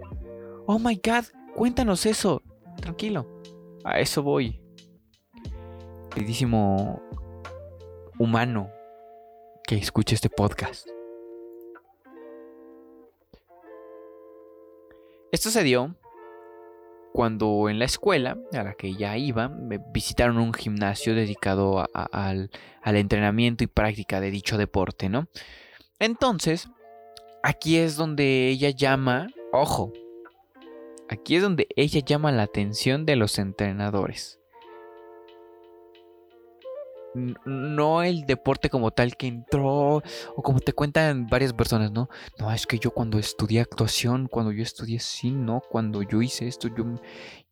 Oh 0.66 0.78
my 0.78 0.94
god, 1.04 1.24
cuéntanos 1.56 2.06
eso. 2.06 2.40
Tranquilo. 2.76 3.26
A 3.84 3.98
eso 3.98 4.22
voy. 4.22 4.60
Queridísimo 6.14 7.02
humano 8.18 8.70
que 9.66 9.76
escuche 9.76 10.14
este 10.14 10.30
podcast. 10.30 10.88
Esto 15.32 15.50
se 15.50 15.64
dio 15.64 15.96
cuando 17.12 17.68
en 17.68 17.78
la 17.78 17.84
escuela 17.84 18.38
a 18.52 18.62
la 18.62 18.74
que 18.74 18.94
ya 18.94 19.16
iba 19.16 19.50
visitaron 19.92 20.38
un 20.38 20.52
gimnasio 20.52 21.14
dedicado 21.14 21.86
al, 21.94 22.50
al, 22.82 22.96
entrenamiento 22.96 23.64
y 23.64 23.66
práctica 23.66 24.20
de 24.20 24.30
dicho 24.30 24.56
deporte, 24.58 25.08
¿no? 25.08 25.28
Entonces, 25.98 26.68
aquí 27.42 27.76
es 27.76 27.96
donde 27.96 28.48
ella 28.48 28.70
llama, 28.70 29.28
ojo, 29.52 29.92
Aquí 31.08 31.36
es 31.36 31.42
donde 31.42 31.68
ella 31.74 32.00
llama 32.00 32.32
la 32.32 32.42
atención 32.42 33.06
de 33.06 33.16
los 33.16 33.38
entrenadores. 33.38 34.38
No 37.14 38.02
el 38.02 38.26
deporte 38.26 38.70
como 38.70 38.90
tal 38.90 39.16
que 39.16 39.26
entró, 39.26 40.02
o 40.36 40.42
como 40.42 40.60
te 40.60 40.72
cuentan 40.72 41.26
varias 41.26 41.52
personas, 41.52 41.90
¿no? 41.90 42.08
No, 42.38 42.52
es 42.52 42.66
que 42.66 42.78
yo 42.78 42.90
cuando 42.90 43.18
estudié 43.18 43.60
actuación, 43.60 44.28
cuando 44.28 44.52
yo 44.52 44.62
estudié 44.62 45.00
cine, 45.00 45.38
¿no? 45.38 45.62
Cuando 45.70 46.02
yo 46.02 46.22
hice 46.22 46.46
esto, 46.48 46.68
yo, 46.68 46.84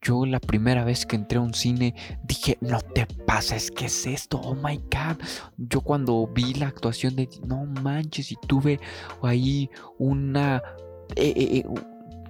yo 0.00 0.26
la 0.26 0.40
primera 0.40 0.84
vez 0.84 1.06
que 1.06 1.16
entré 1.16 1.38
a 1.38 1.42
un 1.42 1.54
cine 1.54 1.94
dije, 2.24 2.58
no 2.60 2.80
te 2.80 3.06
pases, 3.26 3.70
¿qué 3.70 3.86
es 3.86 4.06
esto? 4.06 4.38
Oh 4.38 4.54
my 4.54 4.76
god. 4.76 5.16
Yo 5.56 5.80
cuando 5.80 6.26
vi 6.26 6.54
la 6.54 6.68
actuación 6.68 7.16
de, 7.16 7.28
no 7.46 7.64
manches, 7.64 8.32
y 8.32 8.36
tuve 8.46 8.80
ahí 9.22 9.70
una 9.98 10.62
eh, 11.16 11.32
eh, 11.36 11.58
eh, 11.58 11.64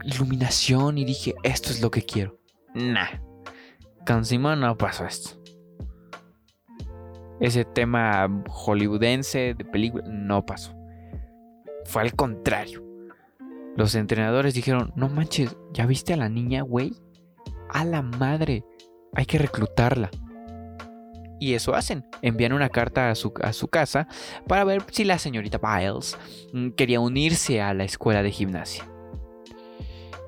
iluminación 0.04 0.98
y 0.98 1.04
dije, 1.04 1.34
esto 1.42 1.70
es 1.70 1.80
lo 1.80 1.90
que 1.90 2.02
quiero. 2.02 2.38
Nah, 2.74 3.20
con 4.06 4.24
Simón 4.24 4.60
no 4.60 4.76
pasó 4.76 5.06
esto 5.06 5.45
ese 7.40 7.64
tema 7.64 8.28
hollywoodense 8.48 9.54
de 9.54 9.64
película 9.64 10.04
no 10.08 10.44
pasó. 10.44 10.74
Fue 11.84 12.02
al 12.02 12.14
contrario. 12.14 12.84
Los 13.76 13.94
entrenadores 13.94 14.54
dijeron, 14.54 14.92
no 14.96 15.08
manches, 15.08 15.56
¿ya 15.72 15.86
viste 15.86 16.14
a 16.14 16.16
la 16.16 16.28
niña, 16.28 16.62
güey? 16.62 16.94
A 17.68 17.84
la 17.84 18.00
madre, 18.02 18.64
hay 19.14 19.26
que 19.26 19.38
reclutarla. 19.38 20.10
Y 21.38 21.52
eso 21.54 21.74
hacen. 21.74 22.06
Envían 22.22 22.54
una 22.54 22.70
carta 22.70 23.10
a 23.10 23.14
su, 23.14 23.34
a 23.42 23.52
su, 23.52 23.68
casa 23.68 24.08
para 24.46 24.64
ver 24.64 24.82
si 24.90 25.04
la 25.04 25.18
señorita 25.18 25.58
Biles 25.58 26.16
mm, 26.54 26.70
quería 26.70 27.00
unirse 27.00 27.60
a 27.60 27.74
la 27.74 27.84
escuela 27.84 28.22
de 28.22 28.30
gimnasia. 28.30 28.88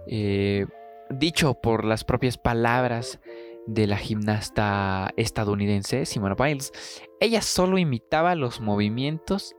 Eh, 0.06 0.66
dicho 1.10 1.54
por 1.54 1.84
las 1.84 2.04
propias 2.04 2.36
palabras 2.36 3.20
de 3.68 3.86
la 3.86 3.98
gimnasta 3.98 5.12
estadounidense 5.16 6.06
Simona 6.06 6.34
Biles. 6.34 6.72
Ella 7.20 7.42
solo 7.42 7.76
imitaba 7.76 8.34
los 8.34 8.60
movimientos 8.60 9.54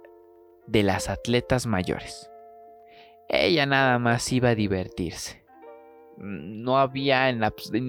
de 0.66 0.82
las 0.84 1.10
atletas 1.10 1.68
mayores. 1.68 2.30
Ella 3.30 3.68
nada 3.68 4.00
más 4.00 4.32
iba 4.34 4.50
a 4.50 4.56
divertirse 4.56 5.39
no 6.20 6.78
había 6.78 7.30
en, 7.30 7.42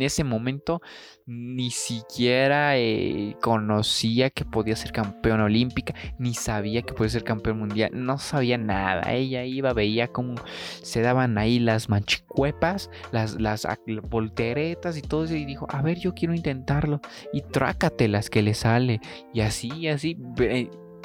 ese 0.03 0.25
momento 0.25 0.81
ni 1.27 1.71
siquiera 1.71 2.77
eh, 2.77 3.37
conocía 3.41 4.31
que 4.31 4.45
podía 4.45 4.75
ser 4.77 4.93
campeona 4.93 5.45
olímpica, 5.45 5.95
ni 6.19 6.35
sabía 6.35 6.83
que 6.83 6.93
podía 6.93 7.11
ser 7.11 7.25
campeón 7.25 7.59
mundial, 7.59 7.91
no 7.93 8.19
sabía 8.19 8.59
nada. 8.59 9.13
Ella 9.13 9.45
iba, 9.45 9.73
veía 9.73 10.09
cómo 10.09 10.35
se 10.83 11.03
daban 11.03 11.39
ahí 11.39 11.59
las 11.59 11.89
manchicuepas, 11.89 12.91
las, 13.13 13.41
las 13.41 13.67
volteretas 14.09 14.97
y 14.97 15.03
todo 15.03 15.25
eso, 15.25 15.35
y 15.35 15.45
dijo, 15.45 15.67
a 15.71 15.83
ver, 15.83 15.99
yo 15.99 16.15
quiero 16.15 16.35
intentarlo. 16.35 17.01
Y 17.33 17.43
trácate 17.43 18.09
las 18.09 18.31
que 18.31 18.43
le 18.43 18.55
sale. 18.55 19.01
Y 19.33 19.41
así, 19.41 19.71
y 19.77 19.89
así, 19.89 20.19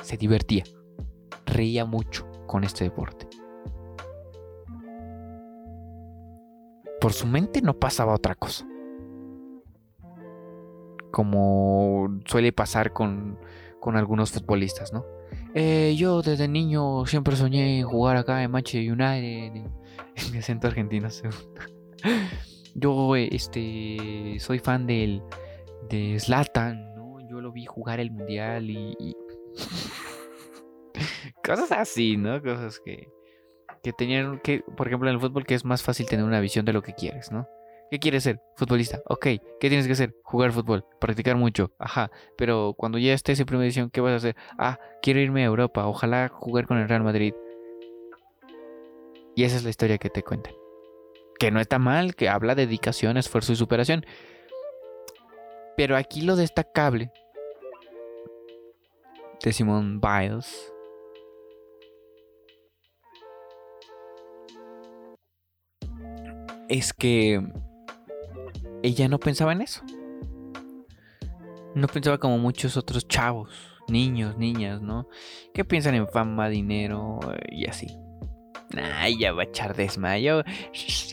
se 0.02 0.18
divertía. 0.18 0.64
Reía 1.46 1.86
mucho 1.86 2.30
con 2.48 2.64
este 2.64 2.86
deporte. 2.86 3.28
Por 7.06 7.14
su 7.14 7.28
mente 7.28 7.62
no 7.62 7.78
pasaba 7.78 8.16
otra 8.16 8.34
cosa. 8.34 8.68
Como 11.12 12.20
suele 12.26 12.52
pasar 12.52 12.94
con, 12.94 13.38
con 13.80 13.96
algunos 13.96 14.32
futbolistas, 14.32 14.92
¿no? 14.92 15.06
Eh, 15.54 15.94
yo 15.96 16.24
desde 16.24 16.48
niño 16.48 17.06
siempre 17.06 17.36
soñé 17.36 17.78
en 17.78 17.86
jugar 17.86 18.18
acá 18.18 18.42
en 18.42 18.50
Manchester 18.50 18.92
United, 18.92 19.56
en, 19.56 19.72
mi 20.32 20.40
acento 20.40 20.66
argentino. 20.66 21.08
Yo 22.74 23.16
este, 23.16 24.38
soy 24.40 24.58
fan 24.58 24.88
del, 24.88 25.22
de 25.88 26.20
Zlatan, 26.20 26.96
¿no? 26.96 27.20
Yo 27.30 27.40
lo 27.40 27.52
vi 27.52 27.68
jugar 27.68 28.00
el 28.00 28.10
mundial 28.10 28.68
y... 28.68 29.16
cosas 31.44 31.72
así, 31.72 32.18
¿no? 32.18 32.42
Cosas 32.42 32.80
que, 32.80 33.15
que 33.86 33.94
tenían 33.94 34.40
que, 34.40 34.64
por 34.76 34.88
ejemplo, 34.88 35.08
en 35.10 35.14
el 35.14 35.22
fútbol, 35.22 35.46
que 35.46 35.54
es 35.54 35.64
más 35.64 35.84
fácil 35.84 36.08
tener 36.08 36.26
una 36.26 36.40
visión 36.40 36.66
de 36.66 36.74
lo 36.74 36.82
que 36.82 36.96
quieres, 36.96 37.32
¿no? 37.32 37.48
¿Qué 37.92 38.00
quieres 38.00 38.24
ser? 38.24 38.42
Futbolista. 38.56 39.00
Ok, 39.06 39.28
¿qué 39.60 39.70
tienes 39.70 39.86
que 39.86 39.94
hacer? 39.94 40.16
Jugar 40.24 40.52
fútbol, 40.54 40.84
practicar 41.00 41.36
mucho. 41.36 41.72
Ajá, 41.78 42.10
pero 42.36 42.74
cuando 42.76 42.98
ya 42.98 43.14
estés 43.14 43.40
en 43.40 43.46
primera 43.46 43.68
edición, 43.68 43.92
¿qué 43.92 44.02
vas 44.02 44.14
a 44.14 44.16
hacer? 44.16 44.36
Ah, 44.58 44.80
quiero 45.04 45.20
irme 45.20 45.44
a 45.44 45.46
Europa, 45.46 45.86
ojalá 45.86 46.30
jugar 46.30 46.66
con 46.66 46.80
el 46.80 46.90
Real 46.90 47.04
Madrid. 47.04 47.36
Y 49.36 49.44
esa 49.44 49.58
es 49.58 49.64
la 49.64 49.70
historia 49.70 50.00
que 50.00 50.10
te 50.10 50.24
cuentan. 50.24 50.56
Que 51.38 51.52
no 51.52 51.60
está 51.60 51.78
mal, 51.78 52.16
que 52.16 52.28
habla 52.28 52.56
de 52.56 52.66
dedicación, 52.66 53.18
esfuerzo 53.18 53.54
y 53.54 53.56
superación. 53.56 54.04
Pero 55.78 55.96
aquí 55.96 56.22
lo 56.22 56.36
destacable 56.36 57.12
de 59.44 59.54
Simone 59.54 60.00
Biles 60.02 60.74
es 66.70 66.94
que 66.94 67.42
ella 68.84 69.08
no 69.08 69.20
pensaba 69.20 69.52
en 69.52 69.62
eso. 69.62 69.82
No 71.74 71.88
pensaba 71.88 72.18
como 72.18 72.38
muchos 72.38 72.78
otros 72.78 73.08
chavos, 73.08 73.50
niños, 73.88 74.38
niñas, 74.38 74.82
¿no? 74.82 75.08
Que 75.54 75.66
piensan 75.66 75.96
en 75.96 76.08
fama, 76.08 76.50
dinero 76.50 77.20
y 77.50 77.68
así. 77.68 77.88
Nah, 78.74 79.08
ya 79.08 79.32
va 79.32 79.44
a 79.44 79.46
echar 79.46 79.76
desmayo. 79.76 80.44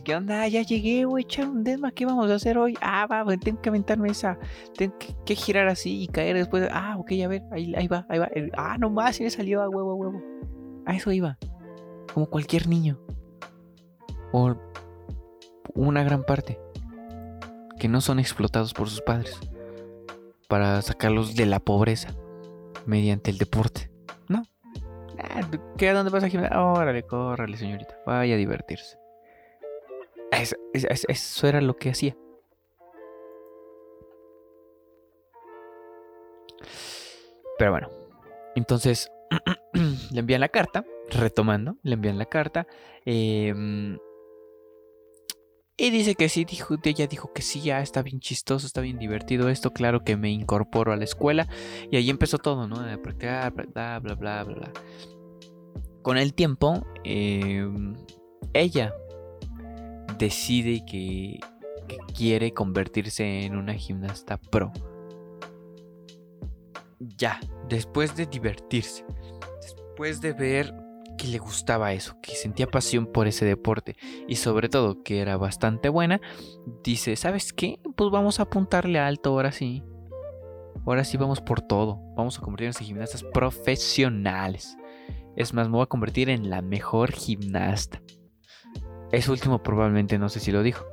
¿Qué 0.04 0.16
onda? 0.16 0.48
Ya 0.48 0.62
llegué, 0.62 1.04
voy 1.04 1.22
a 1.22 1.24
echar 1.24 1.48
un 1.48 1.62
desma. 1.64 1.92
¿Qué 1.92 2.06
vamos 2.06 2.30
a 2.30 2.34
hacer 2.34 2.58
hoy? 2.58 2.76
Ah, 2.80 3.06
va, 3.06 3.24
tengo 3.36 3.60
que 3.60 3.68
aventarme 3.68 4.08
esa. 4.10 4.38
Tengo 4.76 4.94
que, 5.24 5.34
girar 5.34 5.68
así 5.68 6.02
y 6.02 6.08
caer 6.08 6.36
después. 6.36 6.68
Ah, 6.72 6.96
ok, 6.98 7.12
a 7.24 7.28
ver, 7.28 7.42
ahí, 7.52 7.72
ahí 7.76 7.88
va, 7.88 8.06
ahí 8.08 8.18
va. 8.18 8.28
Ah, 8.56 8.78
nomás, 8.78 9.16
si 9.16 9.24
le 9.24 9.30
salió 9.30 9.62
a 9.62 9.68
huevo, 9.68 9.92
a 9.92 9.94
huevo. 9.94 10.22
A 10.86 10.96
eso 10.96 11.12
iba. 11.12 11.38
Como 12.12 12.26
cualquier 12.26 12.68
niño. 12.68 12.98
O 14.32 14.56
una 15.74 16.04
gran 16.04 16.24
parte 16.24 16.58
que 17.78 17.88
no 17.88 18.00
son 18.00 18.18
explotados 18.18 18.74
por 18.74 18.88
sus 18.88 19.00
padres 19.00 19.38
para 20.48 20.82
sacarlos 20.82 21.34
de 21.34 21.46
la 21.46 21.60
pobreza 21.60 22.14
mediante 22.86 23.30
el 23.30 23.38
deporte. 23.38 23.90
No. 24.28 24.44
Ah, 25.18 25.40
¿Qué 25.76 25.88
a 25.88 25.94
dónde 25.94 26.10
vas 26.10 26.24
a 26.24 26.28
gimnasio? 26.28 26.62
Órale, 26.62 27.02
córrale, 27.04 27.56
señorita. 27.56 27.96
Vaya 28.06 28.34
a 28.34 28.38
divertirse. 28.38 28.98
eso 30.72 31.46
era 31.46 31.60
lo 31.60 31.76
que 31.76 31.90
hacía. 31.90 32.16
Pero 37.58 37.70
bueno, 37.70 37.88
entonces 38.54 39.10
le 40.12 40.20
envían 40.20 40.40
la 40.40 40.48
carta, 40.48 40.84
retomando, 41.10 41.76
le 41.82 41.94
envían 41.94 42.18
la 42.18 42.26
carta. 42.26 42.66
Eh, 43.04 43.98
y 45.76 45.90
dice 45.90 46.14
que 46.14 46.28
sí, 46.28 46.44
dijo, 46.44 46.76
ella 46.84 47.06
dijo 47.06 47.32
que 47.32 47.42
sí, 47.42 47.62
ya 47.62 47.80
está 47.80 48.02
bien 48.02 48.20
chistoso, 48.20 48.66
está 48.66 48.80
bien 48.82 48.98
divertido 48.98 49.48
esto, 49.48 49.72
claro 49.72 50.04
que 50.04 50.16
me 50.16 50.30
incorporo 50.30 50.92
a 50.92 50.96
la 50.96 51.04
escuela. 51.04 51.48
Y 51.90 51.96
ahí 51.96 52.10
empezó 52.10 52.38
todo, 52.38 52.68
¿no? 52.68 52.80
De 52.82 52.98
practicar, 52.98 53.52
bla, 53.72 53.98
bla, 53.98 54.14
bla, 54.14 54.44
bla. 54.44 54.72
Con 56.02 56.18
el 56.18 56.34
tiempo, 56.34 56.86
em, 57.04 57.94
ella 58.52 58.94
decide 60.18 60.84
que, 60.84 61.40
que 61.88 61.96
quiere 62.14 62.52
convertirse 62.52 63.44
en 63.44 63.56
una 63.56 63.72
gimnasta 63.74 64.36
pro. 64.36 64.72
Ya, 66.98 67.40
después 67.68 68.14
de 68.14 68.26
divertirse, 68.26 69.04
después 69.62 70.20
de 70.20 70.32
ver 70.34 70.81
que 71.16 71.28
le 71.28 71.38
gustaba 71.38 71.92
eso, 71.92 72.16
que 72.20 72.34
sentía 72.34 72.66
pasión 72.66 73.06
por 73.06 73.26
ese 73.26 73.44
deporte 73.44 73.96
y 74.28 74.36
sobre 74.36 74.68
todo 74.68 75.02
que 75.02 75.20
era 75.20 75.36
bastante 75.36 75.88
buena, 75.88 76.20
dice, 76.82 77.16
¿sabes 77.16 77.52
qué? 77.52 77.80
Pues 77.96 78.10
vamos 78.10 78.40
a 78.40 78.44
apuntarle 78.44 78.98
alto 78.98 79.30
ahora 79.30 79.52
sí. 79.52 79.82
Ahora 80.84 81.04
sí 81.04 81.16
vamos 81.16 81.40
por 81.40 81.60
todo. 81.60 82.00
Vamos 82.16 82.38
a 82.38 82.42
convertirnos 82.42 82.80
en 82.80 82.86
gimnastas 82.86 83.22
profesionales. 83.22 84.76
Es 85.36 85.54
más, 85.54 85.68
me 85.68 85.76
voy 85.76 85.82
a 85.82 85.86
convertir 85.86 86.28
en 86.28 86.50
la 86.50 86.60
mejor 86.60 87.12
gimnasta. 87.12 88.02
Eso 89.12 89.32
último 89.32 89.62
probablemente 89.62 90.18
no 90.18 90.28
sé 90.28 90.40
si 90.40 90.50
lo 90.50 90.62
dijo. 90.62 90.84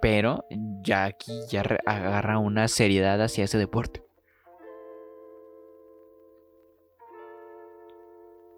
Pero 0.00 0.44
ya 0.82 1.04
aquí 1.04 1.32
ya 1.50 1.62
agarra 1.86 2.38
una 2.38 2.68
seriedad 2.68 3.20
hacia 3.20 3.44
ese 3.44 3.58
deporte. 3.58 4.07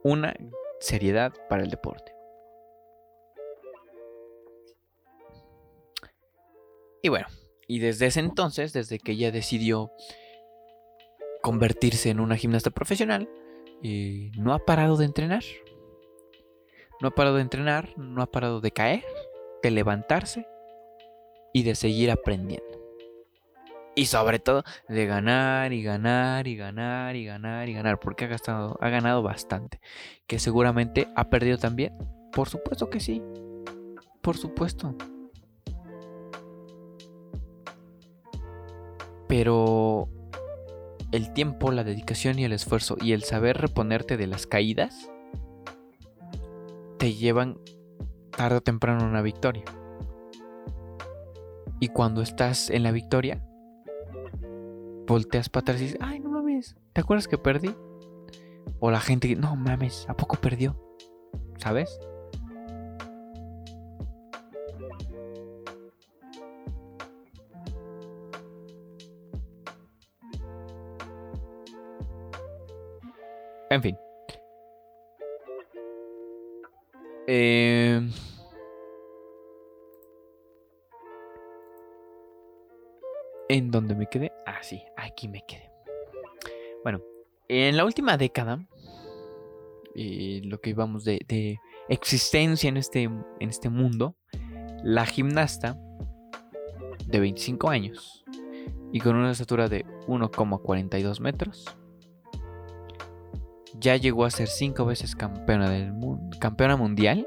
Una 0.03 0.35
seriedad 0.81 1.33
para 1.49 1.63
el 1.63 1.71
deporte. 1.71 2.15
Y 7.03 7.09
bueno, 7.09 7.27
y 7.67 7.79
desde 7.79 8.07
ese 8.07 8.21
entonces, 8.21 8.73
desde 8.73 8.99
que 8.99 9.13
ella 9.13 9.31
decidió 9.31 9.93
convertirse 11.43 12.11
en 12.11 12.21
una 12.21 12.37
gimnasta 12.37 12.71
profesional, 12.71 13.29
eh, 13.83 14.31
no 14.37 14.53
ha 14.53 14.59
parado 14.59 14.97
de 14.97 15.07
entrenar. 15.07 15.43
No 17.01 17.09
ha 17.09 17.11
parado 17.13 17.37
de 17.37 17.43
entrenar, 17.43 17.97
no 17.97 18.23
ha 18.23 18.27
parado 18.27 18.61
de 18.61 18.73
caer, 18.73 19.05
de 19.63 19.71
levantarse 19.71 20.47
y 21.55 21.63
de 21.63 21.75
seguir 21.75 22.11
aprendiendo. 22.11 22.70
Y 23.97 24.07
sobre 24.07 24.39
todo 24.39 24.63
de 24.89 25.07
ganar 25.07 25.73
y 25.73 25.83
ganar 25.83 26.47
y 26.47 26.57
ganar 26.57 27.17
y 27.17 27.25
ganar 27.25 27.69
y 27.69 27.75
ganar. 27.75 27.99
Porque 27.99 28.25
ha, 28.25 28.29
gastado, 28.29 28.79
ha 28.81 28.89
ganado 28.89 29.23
bastante. 29.23 29.81
Que 30.27 30.39
seguramente 30.39 31.09
ha 31.17 31.29
perdido 31.29 31.59
también. 31.59 31.93
Por 32.33 32.49
supuesto 32.49 32.89
que 32.89 33.01
sí. 33.01 33.23
Por 34.23 34.37
supuesto. 34.37 34.95
Pero 39.27 40.09
el 41.13 41.33
tiempo, 41.33 41.73
la 41.73 41.85
dedicación 41.85 42.39
y 42.39 42.45
el 42.45 42.53
esfuerzo 42.53 42.97
y 43.01 43.13
el 43.13 43.25
saber 43.25 43.59
reponerte 43.59 44.17
de 44.17 44.27
las 44.27 44.47
caídas 44.47 45.11
te 46.99 47.15
llevan 47.15 47.59
tarde 48.37 48.59
o 48.59 48.61
temprano 48.61 49.05
a 49.05 49.09
una 49.09 49.23
victoria. 49.23 49.65
Y 51.81 51.89
cuando 51.89 52.23
estás 52.23 52.71
en 52.71 52.83
la 52.83 52.93
victoria, 52.93 53.43
volteas 55.11 55.49
para 55.49 55.63
atrás 55.63 55.81
y 55.81 55.85
dices, 55.85 55.99
ay, 56.01 56.21
no 56.21 56.31
mames, 56.31 56.77
¿te 56.93 57.01
acuerdas 57.01 57.27
que 57.27 57.37
perdí? 57.37 57.75
O 58.79 58.91
la 58.91 59.01
gente, 59.01 59.35
no 59.35 59.57
mames, 59.57 60.07
¿a 60.09 60.15
poco 60.15 60.37
perdió? 60.37 60.77
¿Sabes? 61.59 61.99
En 73.69 73.83
fin. 73.83 73.97
Eh... 77.27 78.11
¿En 83.51 83.73
dónde 83.73 83.97
me 83.97 84.07
quedé? 84.07 84.31
Ah, 84.47 84.61
aquí 84.97 85.27
me 85.27 85.45
quedé. 85.45 85.73
Bueno, 86.85 87.03
en 87.49 87.77
la 87.77 87.85
última 87.85 88.17
década, 88.17 88.65
eh, 89.97 90.41
lo 90.45 90.61
que 90.61 90.71
íbamos 90.71 91.03
de, 91.03 91.19
de, 91.27 91.59
existencia 91.89 92.69
en 92.69 92.77
este, 92.77 93.03
en 93.03 93.25
este 93.41 93.69
mundo, 93.69 94.15
la 94.85 95.05
gimnasta 95.05 95.77
de 97.09 97.19
25 97.19 97.71
años 97.71 98.25
y 98.93 99.01
con 99.01 99.17
una 99.17 99.33
estatura 99.33 99.69
de 99.69 99.85
1,42 100.07 101.19
metros, 101.19 101.77
ya 103.81 103.97
llegó 103.97 104.27
a 104.27 104.31
ser 104.31 104.47
cinco 104.47 104.85
veces 104.85 105.17
campeona 105.17 105.69
del 105.69 105.93
mundo, 105.93 106.39
campeona 106.39 106.77
mundial, 106.77 107.27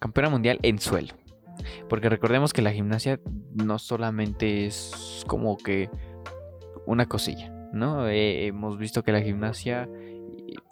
campeona 0.00 0.28
mundial 0.28 0.58
en 0.60 0.78
suelo. 0.78 1.14
Porque 1.88 2.10
recordemos 2.10 2.52
que 2.52 2.60
la 2.60 2.72
gimnasia 2.72 3.18
no 3.56 3.78
solamente 3.78 4.66
es 4.66 5.24
como 5.26 5.56
que 5.56 5.90
una 6.86 7.06
cosilla, 7.06 7.50
¿no? 7.72 8.08
Eh, 8.08 8.46
hemos 8.46 8.78
visto 8.78 9.02
que 9.02 9.12
la 9.12 9.20
gimnasia 9.20 9.88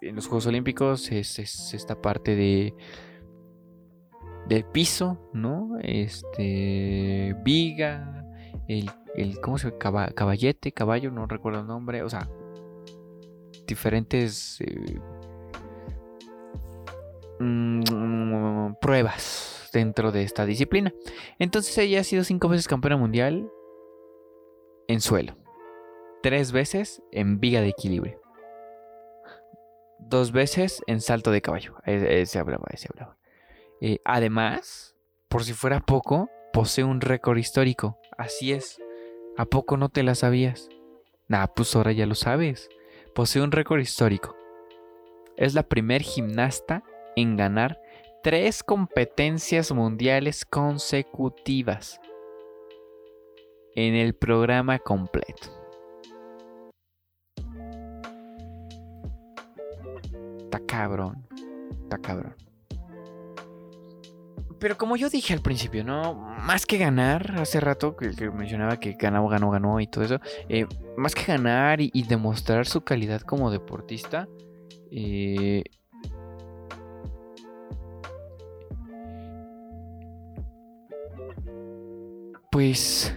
en 0.01 0.15
los 0.15 0.27
Juegos 0.27 0.47
Olímpicos 0.47 1.11
es, 1.11 1.39
esta 1.39 2.01
parte 2.01 2.37
de 2.37 2.75
del 4.49 4.65
piso, 4.65 5.31
¿no? 5.33 5.79
Este 5.81 7.35
viga, 7.43 8.27
el, 8.69 8.91
el 9.15 9.41
¿cómo 9.41 9.57
se 9.59 9.71
llama? 9.71 10.09
caballete, 10.09 10.73
caballo, 10.73 11.11
no 11.11 11.27
recuerdo 11.27 11.61
el 11.61 11.67
nombre, 11.67 12.03
o 12.03 12.11
sea, 12.11 12.29
diferentes 13.67 14.61
eh, 14.61 15.01
mm, 17.41 18.75
pruebas 18.83 19.54
dentro 19.79 20.13
de 20.13 20.23
esta 20.23 20.47
disciplina. 20.47 20.93
Entonces 21.39 21.77
ella 21.79 22.01
ha 22.01 22.05
sido 22.05 22.25
cinco 22.25 22.49
veces 22.49 22.69
campeona 22.69 22.97
mundial 22.97 23.51
en 24.89 25.01
suelo, 25.01 25.37
tres 26.23 26.53
veces 26.53 27.03
en 27.13 27.41
viga 27.41 27.61
de 27.61 27.69
equilibrio, 27.69 28.21
dos 29.99 30.33
veces 30.33 30.83
en 30.87 31.01
salto 31.01 31.31
de 31.31 31.43
caballo. 31.43 31.75
Ese 31.85 32.39
hablaba, 32.39 32.65
hablaba. 32.89 33.19
Eh, 33.81 33.99
además, 34.05 34.95
por 35.29 35.45
si 35.45 35.53
fuera 35.53 35.81
poco, 35.81 36.31
posee 36.53 36.85
un 36.85 37.01
récord 37.01 37.37
histórico. 37.37 37.99
Así 38.17 38.53
es. 38.53 38.81
¿A 39.37 39.45
poco 39.45 39.77
no 39.77 39.89
te 39.89 40.03
la 40.03 40.15
sabías? 40.15 40.69
Nah, 41.27 41.47
pues 41.49 41.75
ahora 41.75 41.93
ya 41.93 42.07
lo 42.07 42.15
sabes 42.15 42.71
posee 43.15 43.43
un 43.43 43.53
récord 43.53 43.81
histórico. 43.81 44.37
Es 45.37 45.55
la 45.55 45.63
primer 45.63 46.03
gimnasta 46.03 46.83
en 47.17 47.37
ganar 47.37 47.81
tres 48.25 48.63
competencias 48.63 49.71
mundiales 49.71 50.47
consecutivas 50.47 52.01
en 53.75 53.95
el 53.95 54.15
programa 54.15 54.79
completo. 54.79 55.51
Está 60.39 60.59
cabrón, 60.67 61.27
está 61.83 61.99
cabrón. 61.99 62.35
Pero 64.59 64.79
como 64.79 64.97
yo 64.97 65.11
dije 65.11 65.35
al 65.35 65.43
principio, 65.43 65.85
¿no? 65.85 66.15
Más 66.15 66.65
que 66.65 66.79
ganar, 66.79 67.35
hace 67.37 67.61
rato 67.61 67.95
que, 67.95 68.09
mencionaba 68.31 68.81
que 68.81 68.93
ganó, 68.93 69.29
ganó, 69.29 69.51
ganó 69.51 69.81
y 69.81 69.87
todo 69.87 70.03
eso. 70.03 70.21
Eh, 70.49 70.65
más 70.97 71.15
que 71.15 71.25
ganar 71.25 71.83
y, 71.83 71.91
demostrar 72.09 72.65
su 72.65 72.81
calidad 72.85 73.21
como 73.21 73.51
deportista. 73.51 74.27
Eh, 74.91 75.65
pues 82.55 83.13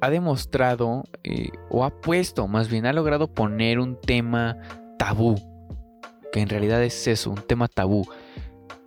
ha 0.00 0.08
demostrado 0.08 1.04
eh, 1.22 1.50
o 1.68 1.84
ha 1.84 1.90
puesto, 1.90 2.48
más 2.48 2.70
bien 2.70 2.86
ha 2.86 2.94
logrado 2.94 3.34
poner 3.34 3.78
un 3.78 4.00
tema 4.00 4.56
tabú, 4.98 5.34
que 6.32 6.40
en 6.40 6.48
realidad 6.48 6.82
es 6.82 7.06
eso, 7.06 7.28
un 7.28 7.42
tema 7.42 7.68
tabú 7.68 8.08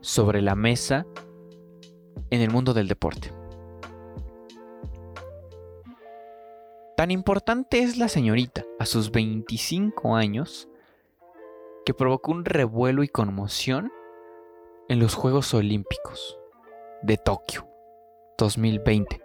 sobre 0.01 0.41
la 0.41 0.55
mesa 0.55 1.05
en 2.31 2.41
el 2.41 2.49
mundo 2.49 2.73
del 2.73 2.87
deporte. 2.87 3.31
Tan 6.97 7.11
importante 7.11 7.83
es 7.83 7.97
la 7.97 8.07
señorita 8.07 8.65
a 8.79 8.87
sus 8.87 9.11
25 9.11 10.15
años 10.15 10.67
que 11.85 11.93
provocó 11.93 12.31
un 12.31 12.45
revuelo 12.45 13.03
y 13.03 13.09
conmoción 13.09 13.91
en 14.89 14.97
los 14.97 15.13
Juegos 15.13 15.53
Olímpicos 15.53 16.39
de 17.03 17.17
Tokio 17.17 17.72
2020, 18.37 19.21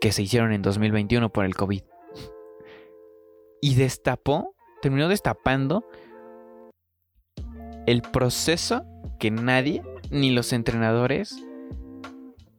que 0.00 0.12
se 0.12 0.22
hicieron 0.22 0.52
en 0.52 0.62
2021 0.62 1.32
por 1.32 1.44
el 1.44 1.54
COVID. 1.54 1.82
Y 3.60 3.74
destapó, 3.74 4.54
terminó 4.82 5.08
destapando 5.08 5.84
el 7.86 8.02
proceso 8.02 8.84
que 9.18 9.30
nadie 9.30 9.82
ni 10.10 10.30
los 10.30 10.52
entrenadores 10.52 11.36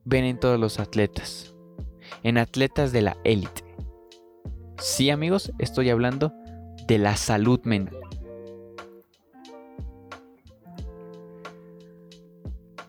ven 0.03 0.25
en 0.25 0.39
todos 0.39 0.59
los 0.59 0.79
atletas. 0.79 1.55
En 2.23 2.37
atletas 2.37 2.91
de 2.91 3.01
la 3.01 3.17
élite. 3.23 3.63
Sí, 4.77 5.09
amigos, 5.09 5.51
estoy 5.59 5.89
hablando 5.89 6.33
de 6.87 6.97
la 6.97 7.15
salud 7.15 7.59
mental. 7.63 7.99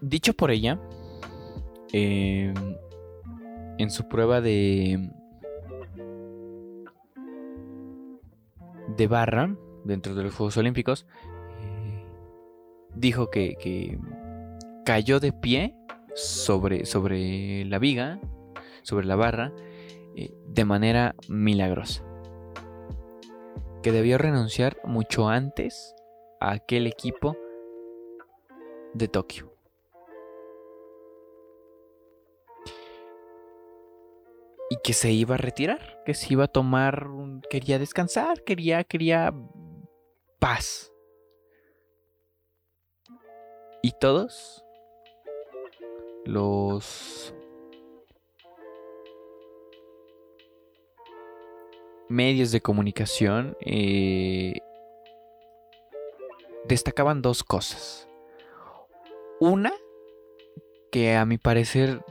Dicho 0.01 0.35
por 0.35 0.51
ella, 0.51 0.79
em, 1.93 2.55
en 3.79 3.91
su 3.91 4.09
prueba 4.09 4.41
de 4.41 5.11
de 8.97 9.07
barra 9.07 9.55
dentro 9.85 10.15
de 10.15 10.25
los 10.25 10.35
Juegos 10.35 10.57
Olímpicos, 10.57 11.07
eh, 11.61 12.05
dijo 12.95 13.31
que, 13.31 13.57
que 13.57 13.99
cayó 14.85 15.21
de 15.21 15.33
pie 15.33 15.77
sobre, 16.15 16.87
sobre 16.87 17.65
la 17.65 17.79
viga, 17.79 18.21
sobre 18.83 19.07
la 19.07 19.17
barra, 19.17 19.53
eh, 20.17 20.33
de 20.49 20.65
manera 20.65 21.15
milagrosa. 21.29 22.03
Que 23.83 23.93
debió 23.93 24.19
renunciar 24.19 24.79
mucho 24.85 25.29
antes 25.29 25.95
a 26.41 26.53
aquel 26.53 26.87
equipo 26.87 27.37
de 28.95 29.09
Tokio. 29.09 29.56
Que 34.83 34.93
se 34.93 35.11
iba 35.13 35.35
a 35.35 35.39
retirar, 35.39 36.03
que 36.05 36.15
se 36.15 36.33
iba 36.33 36.45
a 36.45 36.49
tomar, 36.49 37.09
quería 37.51 37.79
descansar, 37.79 38.43
quería, 38.45 38.85
quería 38.85 39.35
paz. 40.39 40.93
Y 43.83 43.93
todos 43.93 44.65
los 46.25 47.35
medios 52.09 52.53
de 52.53 52.61
comunicación 52.61 53.57
eh, 53.61 54.55
destacaban 56.65 57.23
dos 57.23 57.43
cosas. 57.45 58.09
Una, 59.41 59.73
que 60.91 61.15
a 61.15 61.25
mi 61.25 61.39
parecer 61.39 62.03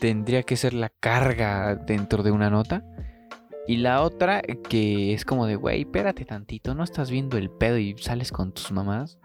tendría 0.00 0.42
que 0.42 0.56
ser 0.56 0.74
la 0.74 0.88
carga 0.88 1.74
dentro 1.74 2.22
de 2.22 2.30
una 2.30 2.50
nota. 2.50 2.84
Y 3.66 3.76
la 3.76 4.02
otra 4.02 4.40
que 4.40 5.12
es 5.12 5.24
como 5.24 5.46
de, 5.46 5.56
güey, 5.56 5.82
espérate 5.82 6.24
tantito, 6.24 6.74
no 6.74 6.84
estás 6.84 7.10
viendo 7.10 7.36
el 7.36 7.50
pedo 7.50 7.76
y 7.76 7.94
sales 7.98 8.32
con 8.32 8.52
tus 8.52 8.72
mamás. 8.72 9.18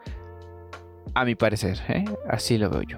A 1.15 1.25
mi 1.25 1.36
parecer, 1.36 1.79
¿eh? 1.88 2.05
así 2.27 2.57
lo 2.57 2.69
veo 2.69 2.81
yo. 2.81 2.97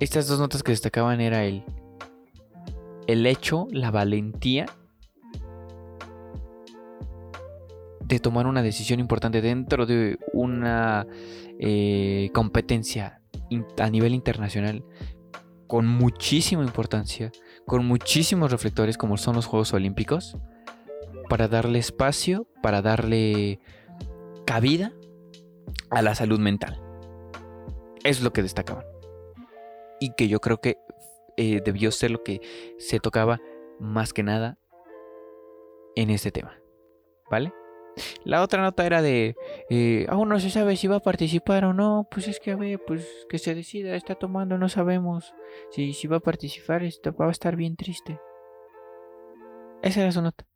Estas 0.00 0.26
dos 0.26 0.38
notas 0.38 0.62
que 0.62 0.72
destacaban 0.72 1.20
era 1.20 1.44
el, 1.44 1.64
el 3.06 3.26
hecho, 3.26 3.66
la 3.70 3.90
valentía 3.90 4.66
de 8.06 8.20
tomar 8.20 8.46
una 8.46 8.62
decisión 8.62 9.00
importante 9.00 9.40
dentro 9.40 9.86
de 9.86 10.18
una 10.32 11.06
eh, 11.58 12.30
competencia 12.32 13.20
a 13.78 13.90
nivel 13.90 14.14
internacional 14.14 14.84
con 15.74 15.88
muchísima 15.88 16.62
importancia, 16.62 17.32
con 17.66 17.84
muchísimos 17.84 18.52
reflectores 18.52 18.96
como 18.96 19.16
son 19.16 19.34
los 19.34 19.46
Juegos 19.46 19.72
Olímpicos, 19.72 20.36
para 21.28 21.48
darle 21.48 21.80
espacio, 21.80 22.46
para 22.62 22.80
darle 22.80 23.58
cabida 24.46 24.92
a 25.90 26.00
la 26.00 26.14
salud 26.14 26.38
mental. 26.38 26.80
Es 28.04 28.22
lo 28.22 28.32
que 28.32 28.44
destacaban. 28.44 28.84
Y 29.98 30.14
que 30.14 30.28
yo 30.28 30.38
creo 30.38 30.60
que 30.60 30.78
eh, 31.36 31.60
debió 31.64 31.90
ser 31.90 32.12
lo 32.12 32.22
que 32.22 32.40
se 32.78 33.00
tocaba 33.00 33.40
más 33.80 34.12
que 34.12 34.22
nada 34.22 34.58
en 35.96 36.10
este 36.10 36.30
tema. 36.30 36.56
¿Vale? 37.28 37.52
La 38.24 38.42
otra 38.42 38.62
nota 38.62 38.86
era 38.86 39.02
de, 39.02 39.36
eh, 39.70 40.06
aún 40.08 40.28
no 40.28 40.40
se 40.40 40.50
sabe 40.50 40.76
si 40.76 40.86
va 40.86 40.96
a 40.96 41.00
participar 41.00 41.64
o 41.64 41.72
no, 41.72 42.08
pues 42.10 42.28
es 42.28 42.40
que 42.40 42.52
a 42.52 42.56
ver, 42.56 42.80
pues 42.84 43.06
que 43.28 43.38
se 43.38 43.54
decida, 43.54 43.94
está 43.94 44.14
tomando, 44.14 44.58
no 44.58 44.68
sabemos 44.68 45.34
si, 45.70 45.92
si 45.92 46.06
va 46.06 46.16
a 46.16 46.20
participar, 46.20 46.82
esto 46.82 47.14
va 47.14 47.28
a 47.28 47.30
estar 47.30 47.56
bien 47.56 47.76
triste. 47.76 48.18
Esa 49.82 50.00
era 50.00 50.12
su 50.12 50.22
nota. 50.22 50.46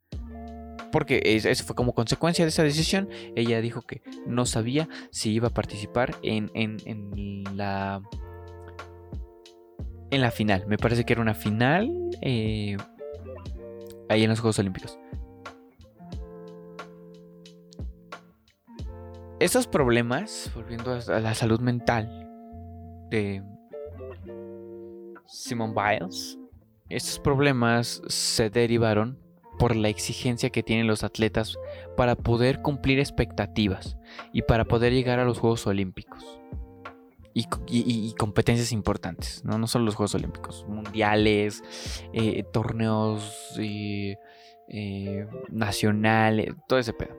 Porque 0.91 1.21
eso 1.23 1.63
fue 1.63 1.75
como 1.75 1.93
consecuencia 1.93 2.45
de 2.45 2.49
esa 2.49 2.63
decisión. 2.63 3.09
Ella 3.35 3.61
dijo 3.61 3.83
que 3.83 4.01
no 4.25 4.47
sabía 4.47 4.89
si 5.11 5.31
iba 5.31 5.49
a 5.49 5.53
participar 5.53 6.15
en, 6.23 6.49
en, 6.55 6.77
en 6.85 7.43
la. 7.55 8.01
En 10.09 10.21
la 10.21 10.31
final. 10.31 10.65
Me 10.67 10.79
parece 10.79 11.05
que 11.05 11.13
era 11.13 11.21
una 11.21 11.35
final. 11.35 11.91
Eh, 12.23 12.75
ahí 14.09 14.23
en 14.23 14.29
los 14.29 14.39
Juegos 14.39 14.57
Olímpicos. 14.57 14.97
Estos 19.39 19.67
problemas, 19.67 20.51
volviendo 20.53 20.91
a 20.91 21.19
la 21.21 21.33
salud 21.33 21.61
mental 21.61 22.27
de 23.09 23.41
Simon 25.27 25.73
Biles, 25.73 26.37
estos 26.89 27.19
problemas 27.19 28.01
se 28.07 28.49
derivaron 28.49 29.17
por 29.57 29.77
la 29.77 29.87
exigencia 29.87 30.49
que 30.49 30.61
tienen 30.61 30.87
los 30.87 31.05
atletas 31.05 31.57
para 31.95 32.17
poder 32.17 32.61
cumplir 32.61 32.99
expectativas 32.99 33.97
y 34.33 34.41
para 34.41 34.65
poder 34.65 34.91
llegar 34.91 35.19
a 35.19 35.25
los 35.25 35.39
Juegos 35.39 35.65
Olímpicos. 35.67 36.41
Y, 37.33 38.13
competencias 38.15 38.73
importantes, 38.73 39.45
¿no? 39.45 39.57
no 39.57 39.67
solo 39.67 39.85
los 39.85 39.95
Juegos 39.95 40.15
Olímpicos, 40.15 40.65
mundiales, 40.67 41.63
eh, 42.11 42.43
torneos 42.51 43.53
eh, 43.57 44.17
nacionales, 45.49 46.53
todo 46.67 46.79
ese 46.79 46.91
pedo 46.91 47.18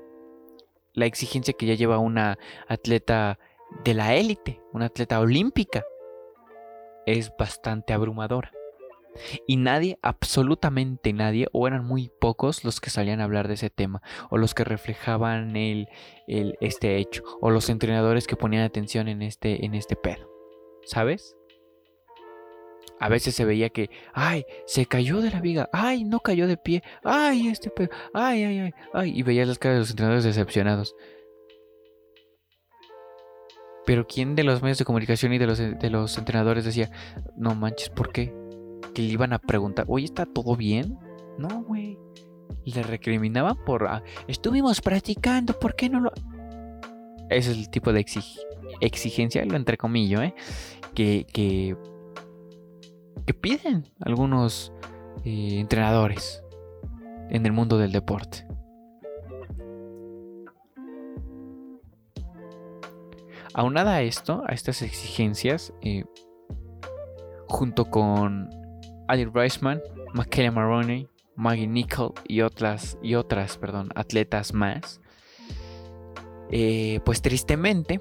la 0.92 1.06
exigencia 1.06 1.54
que 1.54 1.66
ya 1.66 1.74
lleva 1.74 1.98
una 1.98 2.38
atleta 2.68 3.38
de 3.84 3.94
la 3.94 4.14
élite, 4.14 4.60
una 4.72 4.86
atleta 4.86 5.20
olímpica, 5.20 5.84
es 7.06 7.32
bastante 7.38 7.92
abrumadora. 7.92 8.52
Y 9.46 9.56
nadie, 9.56 9.98
absolutamente 10.02 11.12
nadie, 11.12 11.48
o 11.52 11.66
eran 11.66 11.84
muy 11.84 12.10
pocos 12.20 12.64
los 12.64 12.80
que 12.80 12.90
salían 12.90 13.20
a 13.20 13.24
hablar 13.24 13.48
de 13.48 13.54
ese 13.54 13.70
tema, 13.70 14.02
o 14.30 14.38
los 14.38 14.54
que 14.54 14.64
reflejaban 14.64 15.56
el, 15.56 15.88
este 16.26 16.96
hecho, 16.98 17.24
o 17.40 17.50
los 17.50 17.68
entrenadores 17.70 18.26
que 18.26 18.36
ponían 18.36 18.62
atención 18.62 19.08
en 19.08 19.22
este, 19.22 19.64
en 19.64 19.74
este 19.74 19.96
pedo. 19.96 20.30
¿Sabes? 20.84 21.36
A 23.00 23.08
veces 23.08 23.34
se 23.34 23.46
veía 23.46 23.70
que, 23.70 23.88
ay, 24.12 24.44
se 24.66 24.84
cayó 24.84 25.22
de 25.22 25.30
la 25.30 25.40
viga, 25.40 25.70
ay, 25.72 26.04
no 26.04 26.20
cayó 26.20 26.46
de 26.46 26.58
pie, 26.58 26.82
ay, 27.02 27.48
este 27.48 27.70
pedo, 27.70 27.88
ay, 28.12 28.44
ay, 28.44 28.58
ay, 28.58 28.70
ay, 28.92 29.18
y 29.18 29.22
veías 29.22 29.48
las 29.48 29.58
caras 29.58 29.76
de 29.76 29.80
los 29.80 29.90
entrenadores 29.90 30.24
decepcionados. 30.24 30.94
Pero 33.86 34.06
¿quién 34.06 34.36
de 34.36 34.44
los 34.44 34.60
medios 34.62 34.78
de 34.78 34.84
comunicación 34.84 35.32
y 35.32 35.38
de 35.38 35.46
los, 35.46 35.58
de 35.58 35.90
los 35.90 36.18
entrenadores 36.18 36.66
decía, 36.66 36.90
no 37.36 37.54
manches, 37.54 37.88
¿por 37.88 38.12
qué? 38.12 38.34
Que 38.94 39.00
le 39.00 39.08
iban 39.08 39.32
a 39.32 39.38
preguntar, 39.38 39.86
oye, 39.88 40.04
¿está 40.04 40.26
todo 40.26 40.54
bien? 40.54 40.98
No, 41.38 41.62
güey. 41.62 41.98
Le 42.66 42.82
recriminaban 42.82 43.56
por, 43.64 43.86
ah, 43.88 44.02
estuvimos 44.28 44.82
practicando, 44.82 45.58
¿por 45.58 45.74
qué 45.74 45.88
no 45.88 46.00
lo...? 46.00 46.12
Ese 47.30 47.52
es 47.52 47.56
el 47.56 47.70
tipo 47.70 47.92
de 47.92 48.04
exigencia, 48.80 49.44
lo 49.46 49.56
entre 49.56 49.78
comillas, 49.78 50.20
¿eh? 50.20 50.34
Que, 50.94 51.26
que 51.32 51.76
que 53.30 53.34
piden 53.34 53.84
algunos 54.00 54.72
eh, 55.24 55.60
entrenadores 55.60 56.42
en 57.28 57.46
el 57.46 57.52
mundo 57.52 57.78
del 57.78 57.92
deporte. 57.92 58.44
Aunada 63.54 63.94
a 63.94 64.02
esto, 64.02 64.42
a 64.48 64.52
estas 64.52 64.82
exigencias, 64.82 65.72
eh, 65.80 66.06
junto 67.46 67.84
con 67.84 68.50
Ali 69.06 69.26
Reisman, 69.26 69.80
Michaela 70.12 70.50
Maroney, 70.50 71.08
Maggie 71.36 71.68
Nicol 71.68 72.14
y 72.26 72.40
otras, 72.40 72.98
y 73.00 73.14
otras 73.14 73.58
perdón, 73.58 73.90
atletas 73.94 74.54
más, 74.54 75.00
eh, 76.50 76.98
pues 77.04 77.22
tristemente 77.22 78.00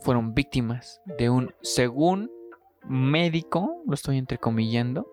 fueron 0.00 0.34
víctimas 0.34 1.00
de 1.04 1.30
un, 1.30 1.54
según 1.62 2.32
médico, 2.84 3.82
lo 3.86 3.94
estoy 3.94 4.18
entrecomillando, 4.18 5.08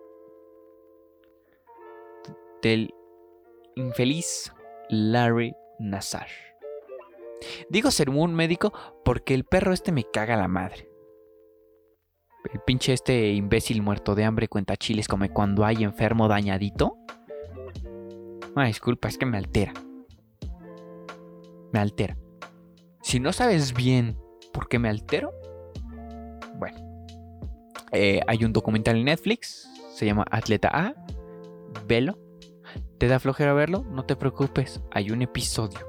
del 2.62 2.94
infeliz 3.76 4.54
Larry 4.90 5.56
Nassar. 5.80 6.28
Digo 7.70 7.92
ser 7.92 8.10
un 8.10 8.34
médico 8.36 8.74
porque 9.06 9.34
el 9.34 9.46
perro 9.46 9.74
este 9.74 9.92
me 9.92 10.04
caga 10.04 10.36
la 10.36 10.48
madre. 10.48 10.90
El 12.54 12.62
pinche 12.62 12.94
este 12.94 13.32
imbécil 13.34 13.82
muerto 13.82 14.16
de 14.16 14.24
hambre 14.24 14.48
cuenta 14.48 14.78
chiles 14.78 15.08
come 15.08 15.30
cuando 15.30 15.66
hay 15.66 15.84
enfermo 15.84 16.28
dañadito. 16.28 16.98
Ah, 18.56 18.66
disculpa, 18.66 19.08
es 19.08 19.18
que 19.18 19.26
me 19.26 19.38
altera. 19.38 19.74
Me 21.72 21.80
altera. 21.80 22.18
Si 23.02 23.20
no 23.20 23.32
sabes 23.32 23.74
bien 23.74 24.18
por 24.52 24.68
qué 24.68 24.80
me 24.80 24.90
altero, 24.90 25.32
eh, 27.92 28.22
hay 28.28 28.44
un 28.44 28.54
documental 28.54 28.98
en 28.98 29.06
Netflix, 29.06 29.70
se 29.94 30.06
llama 30.06 30.26
Atleta 30.30 30.70
A, 30.72 30.94
velo. 31.88 32.18
¿Te 32.98 33.08
da 33.08 33.20
flojera 33.20 33.54
verlo? 33.54 33.86
No 33.90 34.04
te 34.04 34.16
preocupes, 34.16 34.82
hay 34.92 35.12
un 35.12 35.22
episodio 35.22 35.80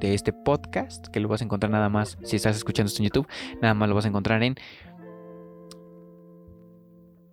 de 0.00 0.14
este 0.14 0.32
podcast 0.32 1.06
que 1.08 1.20
lo 1.20 1.28
vas 1.28 1.40
a 1.40 1.44
encontrar 1.44 1.70
nada 1.72 1.88
más, 1.88 2.18
si 2.22 2.36
estás 2.36 2.56
escuchando 2.56 2.88
esto 2.88 3.02
en 3.02 3.08
YouTube, 3.08 3.28
nada 3.62 3.74
más 3.74 3.88
lo 3.88 3.94
vas 3.94 4.04
a 4.04 4.08
encontrar 4.08 4.42
en 4.42 4.56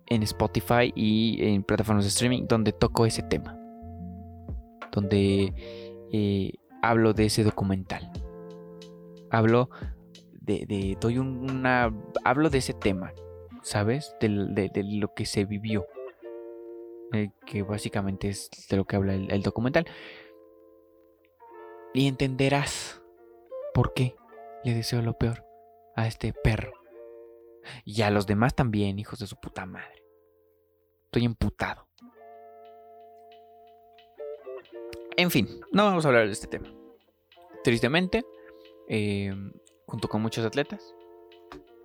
en 0.06 0.22
Spotify 0.24 0.92
y 0.94 1.38
en 1.42 1.62
plataformas 1.62 2.04
de 2.04 2.08
streaming 2.08 2.46
donde 2.46 2.72
toco 2.72 3.06
ese 3.06 3.22
tema. 3.22 3.58
Donde 4.90 5.54
eh, 6.12 6.52
hablo 6.82 7.14
de 7.14 7.26
ese 7.26 7.44
documental. 7.44 8.10
Hablo 9.30 9.70
de, 10.32 10.66
de 10.66 10.98
doy 11.00 11.16
una 11.16 11.90
hablo 12.24 12.50
de 12.50 12.58
ese 12.58 12.74
tema 12.74 13.12
¿sabes? 13.62 14.14
De, 14.20 14.28
lo 14.28 15.14
que 15.14 15.26
se 15.26 15.44
vivió. 15.44 15.86
Eh, 17.12 17.30
que 17.46 17.62
básicamente 17.62 18.28
es 18.28 18.50
de 18.68 18.76
lo 18.76 18.84
que 18.84 18.96
habla 18.96 19.14
el, 19.14 19.42
documental. 19.42 19.86
Y 21.94 22.08
entenderás 22.08 23.02
por 23.74 23.92
qué 23.94 24.16
le 24.64 24.74
deseo 24.74 25.02
lo 25.02 25.18
peor 25.18 25.44
a 25.94 26.06
este 26.06 26.32
perro. 26.32 26.72
Y 27.84 28.02
a 28.02 28.10
los 28.10 28.26
demás 28.26 28.54
también, 28.54 28.98
hijos 28.98 29.18
de 29.18 29.26
su 29.26 29.36
puta 29.36 29.66
madre. 29.66 30.04
Estoy 31.04 31.24
emputado. 31.24 31.86
En 35.16 35.30
fin, 35.30 35.60
no 35.70 35.84
vamos 35.84 36.04
a 36.04 36.08
hablar 36.08 36.26
de 36.26 36.32
este 36.32 36.46
tema. 36.46 36.72
Tristemente, 37.62 38.24
eh, 38.88 39.32
junto 39.86 40.08
con 40.08 40.22
muchos 40.22 40.44
atletas, 40.44 40.94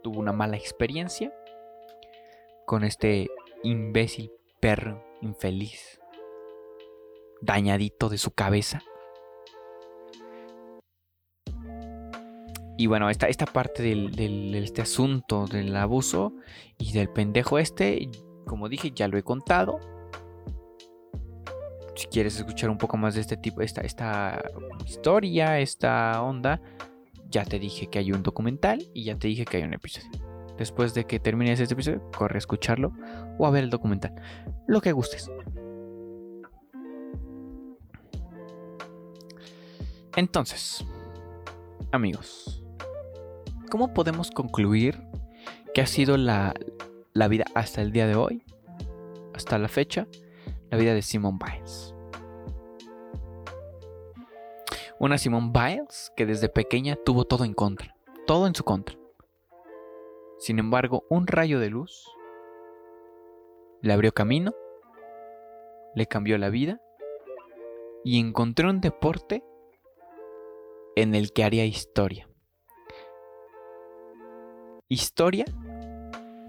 tuvo 0.02 0.20
una 0.20 0.32
mala 0.32 0.56
experiencia 0.56 1.37
con 2.68 2.84
este 2.84 3.30
imbécil 3.64 4.30
perro 4.60 5.02
infeliz, 5.22 6.02
dañadito 7.42 8.10
de 8.10 8.18
su 8.18 8.32
cabeza. 8.32 8.84
Y 12.78 12.88
bueno, 12.88 13.10
esta, 13.10 13.30
esta 13.30 13.46
parte 13.46 13.82
del, 13.84 14.54
este 14.54 14.82
asunto 14.82 15.48
del 15.48 15.74
abuso 15.78 16.34
y 16.78 16.92
del 16.92 17.08
pendejo 17.10 17.58
este, 17.58 18.10
como 18.46 18.68
dije, 18.68 18.92
ya 18.94 19.08
lo 19.08 19.18
he 19.18 19.24
contado. 19.24 19.80
Si 21.96 22.08
quieres 22.08 22.36
escuchar 22.36 22.70
un 22.70 22.78
poco 22.78 22.98
más 22.98 23.16
de 23.16 23.22
este 23.22 23.38
tipo, 23.38 23.62
esta, 23.62 23.80
esta 23.80 24.44
historia, 24.86 25.58
esta 25.62 26.22
onda, 26.22 26.62
ya 27.30 27.46
te 27.46 27.60
dije 27.60 27.88
que 27.88 28.00
hay 28.00 28.12
un 28.12 28.24
documental 28.24 28.86
y 28.94 29.06
ya 29.06 29.18
te 29.18 29.30
dije 29.30 29.46
que 29.46 29.56
hay 29.56 29.64
un 29.64 29.74
episodio. 29.74 30.27
Después 30.58 30.94
de 30.94 31.06
que 31.06 31.20
termines 31.20 31.60
este 31.60 31.74
episodio, 31.74 32.02
corre 32.18 32.36
a 32.36 32.40
escucharlo 32.40 32.94
o 33.38 33.46
a 33.46 33.52
ver 33.52 33.64
el 33.64 33.70
documental. 33.70 34.16
Lo 34.66 34.82
que 34.82 34.92
gustes. 34.92 35.30
Entonces, 40.16 40.84
amigos, 41.92 42.64
¿cómo 43.70 43.94
podemos 43.94 44.32
concluir 44.32 45.00
que 45.76 45.82
ha 45.82 45.86
sido 45.86 46.18
la, 46.18 46.56
la 47.14 47.28
vida 47.28 47.46
hasta 47.54 47.84
el 47.84 47.92
día 47.92 48.08
de 48.08 48.16
hoy, 48.16 48.44
hasta 49.36 49.60
la 49.60 49.68
fecha, 49.68 50.08
la 50.72 50.78
vida 50.80 50.96
de 50.96 51.04
Simone 51.04 51.38
Biles? 51.40 51.94
Una 55.00 55.20
Simone 55.20 55.52
Biles 55.54 56.12
que 56.16 56.26
desde 56.26 56.50
pequeña 56.50 56.98
tuvo 57.06 57.26
todo 57.26 57.46
en 57.46 57.54
contra, 57.54 57.96
todo 58.26 58.48
en 58.48 58.56
su 58.56 58.64
contra. 58.64 58.98
Sin 60.38 60.60
embargo, 60.60 61.04
un 61.10 61.26
rayo 61.26 61.60
de 61.60 61.70
luz 61.70 62.08
le 63.82 63.94
abrió 63.94 64.14
camino, 64.14 64.54
le 65.96 66.06
cambió 66.06 66.38
la 66.38 66.50
vida 66.50 66.80
y 68.04 68.20
encontró 68.20 68.70
un 68.70 68.80
deporte 68.80 69.44
en 70.96 71.16
el 71.16 71.34
que 71.34 71.44
haría 71.44 71.66
historia. 71.66 72.30
Historia 74.90 75.46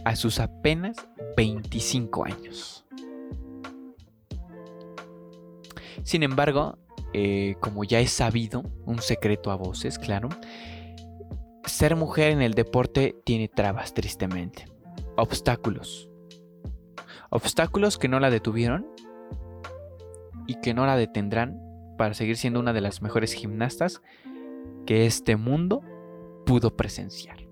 a 0.05 0.17
sus 0.17 0.39
apenas 0.39 0.97
25 1.37 2.25
años. 2.25 2.87
Sin 6.03 6.23
embargo, 6.23 6.79
eh, 7.13 7.57
como 7.61 7.85
ya 7.85 8.01
es 8.01 8.13
sabido, 8.13 8.63
un 8.85 9.01
secreto 9.01 9.51
a 9.51 9.57
voces, 9.57 9.99
claro, 9.99 10.29
ser 11.69 11.97
mujer 11.97 12.33
en 12.33 12.43
el 12.43 12.55
deporte 12.55 13.17
tiene 13.25 13.49
trabas, 13.49 13.95
tristemente. 13.95 14.67
Obstáculos. 15.17 16.09
Obstáculos 17.31 17.99
que 17.99 18.09
no 18.09 18.21
la 18.21 18.31
detuvieron 18.31 18.87
y 20.47 20.55
que 20.61 20.75
no 20.75 20.87
la 20.87 20.97
detendrán 20.97 21.61
para 21.97 22.15
seguir 22.15 22.37
siendo 22.37 22.61
una 22.61 22.73
de 22.73 22.81
las 22.81 23.03
mejores 23.03 23.33
gimnastas 23.33 24.01
que 24.87 25.05
este 25.07 25.37
mundo 25.37 25.83
pudo 26.47 26.77
presenciar. 26.77 27.47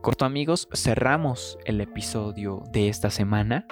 Corto 0.00 0.24
amigos, 0.24 0.66
cerramos 0.72 1.58
el 1.66 1.80
episodio 1.82 2.62
de 2.72 2.88
esta 2.88 3.10
semana 3.10 3.66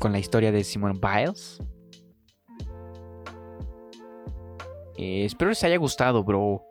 con 0.00 0.10
la 0.10 0.18
historia 0.18 0.50
de 0.50 0.64
Simone 0.64 0.98
Biles. 0.98 1.62
Eh, 5.00 5.24
espero 5.24 5.48
les 5.48 5.64
haya 5.64 5.78
gustado, 5.78 6.22
bro, 6.22 6.62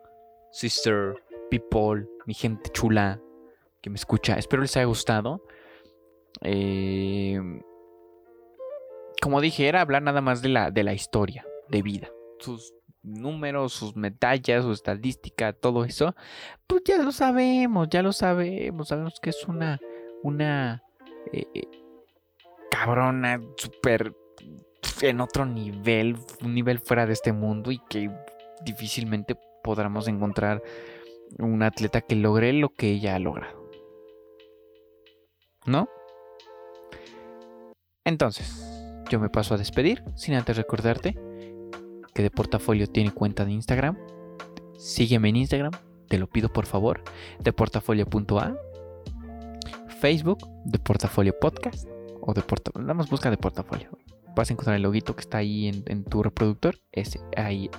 sister, 0.52 1.14
people, 1.50 2.06
mi 2.26 2.34
gente 2.34 2.70
chula 2.70 3.20
que 3.80 3.90
me 3.90 3.96
escucha. 3.96 4.34
Espero 4.34 4.62
les 4.62 4.76
haya 4.76 4.86
gustado. 4.86 5.42
Eh, 6.42 7.40
como 9.20 9.40
dije, 9.40 9.66
era 9.66 9.80
hablar 9.80 10.02
nada 10.02 10.20
más 10.20 10.42
de 10.42 10.48
la, 10.48 10.70
de 10.70 10.84
la 10.84 10.94
historia 10.94 11.44
de 11.70 11.82
vida. 11.82 12.08
Sus 12.38 12.72
números, 13.02 13.72
sus 13.72 13.96
medallas, 13.96 14.62
su 14.62 14.70
estadística, 14.70 15.52
todo 15.52 15.84
eso, 15.84 16.14
pues 16.68 16.82
ya 16.84 16.98
lo 16.98 17.10
sabemos, 17.10 17.88
ya 17.90 18.00
lo 18.00 18.12
sabemos, 18.12 18.86
sabemos 18.86 19.18
que 19.20 19.30
es 19.30 19.44
una, 19.48 19.80
una 20.22 20.84
eh, 21.32 21.46
eh, 21.52 21.68
cabrona, 22.70 23.40
súper 23.56 24.14
en 25.02 25.20
otro 25.20 25.46
nivel, 25.46 26.16
un 26.42 26.54
nivel 26.54 26.78
fuera 26.78 27.06
de 27.06 27.12
este 27.12 27.32
mundo 27.32 27.70
y 27.70 27.78
que 27.88 28.10
difícilmente 28.64 29.36
podremos 29.62 30.08
encontrar 30.08 30.62
un 31.38 31.62
atleta 31.62 32.00
que 32.00 32.16
logre 32.16 32.52
lo 32.52 32.70
que 32.70 32.90
ella 32.90 33.14
ha 33.14 33.18
logrado. 33.18 33.70
¿No? 35.66 35.88
Entonces, 38.04 38.66
yo 39.10 39.20
me 39.20 39.28
paso 39.28 39.54
a 39.54 39.58
despedir 39.58 40.02
sin 40.16 40.34
antes 40.34 40.56
recordarte 40.56 41.16
que 42.14 42.22
de 42.22 42.30
Portafolio 42.30 42.86
tiene 42.86 43.12
cuenta 43.12 43.44
de 43.44 43.52
Instagram. 43.52 43.96
Sígueme 44.76 45.28
en 45.28 45.36
Instagram, 45.36 45.72
te 46.08 46.18
lo 46.18 46.26
pido 46.26 46.52
por 46.52 46.66
favor, 46.66 47.02
de 47.38 47.52
portafolio.a. 47.52 48.56
Facebook, 50.00 50.38
de 50.64 50.78
Portafolio 50.78 51.38
Podcast 51.38 51.86
o 52.22 52.32
de 52.32 52.40
Portafolio. 52.40 52.94
Busca 53.10 53.30
de 53.30 53.36
Portafolio. 53.36 53.90
Vas 54.34 54.50
a 54.50 54.52
encontrar 54.52 54.76
el 54.76 54.82
loguito 54.82 55.14
que 55.14 55.20
está 55.20 55.38
ahí 55.38 55.68
en, 55.68 56.04
tu 56.04 56.22
reproductor. 56.22 56.76
Ese, 56.92 57.20
ahí 57.36 57.70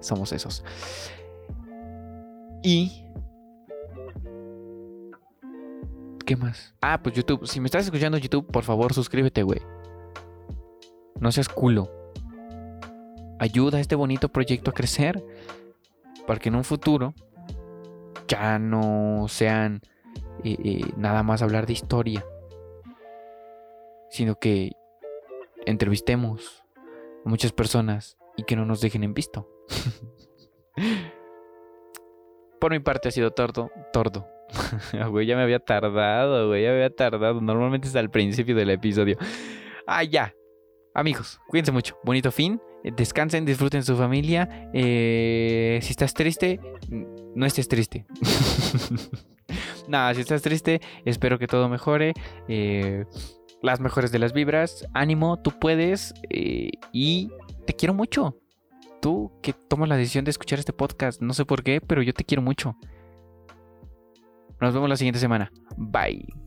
somos 0.00 0.32
esos. 0.32 0.64
Y 2.62 3.02
¿Qué 6.24 6.36
más? 6.36 6.74
Ah, 6.80 7.00
pues 7.02 7.14
YouTube. 7.14 7.46
Si 7.46 7.60
me 7.60 7.66
estás 7.66 7.84
escuchando 7.84 8.18
YouTube, 8.18 8.46
por 8.46 8.64
favor, 8.64 8.92
suscríbete, 8.92 9.42
güey. 9.44 9.60
No 11.20 11.30
seas 11.30 11.48
culo 11.48 11.90
ayuda 13.38 13.78
a 13.78 13.80
este 13.80 13.94
bonito 13.94 14.28
proyecto 14.28 14.70
a 14.70 14.74
crecer. 14.74 15.24
Para 16.26 16.40
que 16.40 16.48
en 16.48 16.56
un 16.56 16.64
futuro 16.64 17.14
ya 18.26 18.58
no 18.58 19.26
sean 19.28 19.80
eh, 20.42 20.56
eh, 20.64 20.92
nada 20.96 21.22
más 21.22 21.40
hablar 21.40 21.66
de 21.66 21.72
historia, 21.72 22.24
sino 24.10 24.34
que 24.36 24.72
entrevistemos 25.66 26.64
a 27.24 27.28
muchas 27.28 27.52
personas 27.52 28.16
y 28.36 28.44
que 28.44 28.56
no 28.56 28.64
nos 28.64 28.80
dejen 28.80 29.04
en 29.04 29.14
visto. 29.14 29.48
Por 32.60 32.72
mi 32.72 32.80
parte 32.80 33.08
ha 33.08 33.12
sido 33.12 33.32
tordo, 33.32 33.70
tordo. 33.92 34.26
güey, 35.10 35.26
ya 35.26 35.36
me 35.36 35.42
había 35.42 35.58
tardado, 35.58 36.48
güey, 36.48 36.62
ya 36.62 36.70
me 36.70 36.76
había 36.76 36.94
tardado. 36.94 37.40
Normalmente 37.40 37.88
es 37.88 37.96
al 37.96 38.10
principio 38.10 38.54
del 38.54 38.70
episodio. 38.70 39.18
Ah, 39.86 40.02
ya. 40.04 40.34
Amigos, 40.94 41.40
cuídense 41.48 41.72
mucho. 41.72 41.98
Bonito 42.02 42.30
fin. 42.30 42.60
Eh, 42.82 42.92
descansen, 42.96 43.44
disfruten 43.44 43.82
su 43.82 43.96
familia. 43.96 44.70
Eh, 44.72 45.78
si 45.82 45.90
estás 45.90 46.14
triste, 46.14 46.60
no 47.34 47.44
estés 47.44 47.68
triste. 47.68 48.06
Nada, 49.88 50.14
si 50.14 50.22
estás 50.22 50.42
triste, 50.42 50.80
espero 51.04 51.38
que 51.38 51.46
todo 51.46 51.68
mejore. 51.68 52.14
Eh, 52.48 53.04
las 53.62 53.80
mejores 53.80 54.12
de 54.12 54.18
las 54.18 54.32
vibras. 54.32 54.86
Ánimo, 54.94 55.38
tú 55.38 55.52
puedes. 55.58 56.14
y 56.30 57.30
te 57.66 57.74
quiero 57.74 57.94
mucho. 57.94 58.36
Tú 59.00 59.32
que 59.42 59.52
tomas 59.52 59.88
la 59.88 59.96
decisión 59.96 60.24
de 60.24 60.30
escuchar 60.30 60.58
este 60.58 60.72
podcast. 60.72 61.20
No 61.20 61.34
sé 61.34 61.44
por 61.44 61.62
qué, 61.62 61.80
pero 61.80 62.02
yo 62.02 62.12
te 62.12 62.24
quiero 62.24 62.42
mucho. 62.42 62.76
Nos 64.60 64.72
vemos 64.72 64.88
la 64.88 64.96
siguiente 64.96 65.20
semana. 65.20 65.52
Bye. 65.76 66.45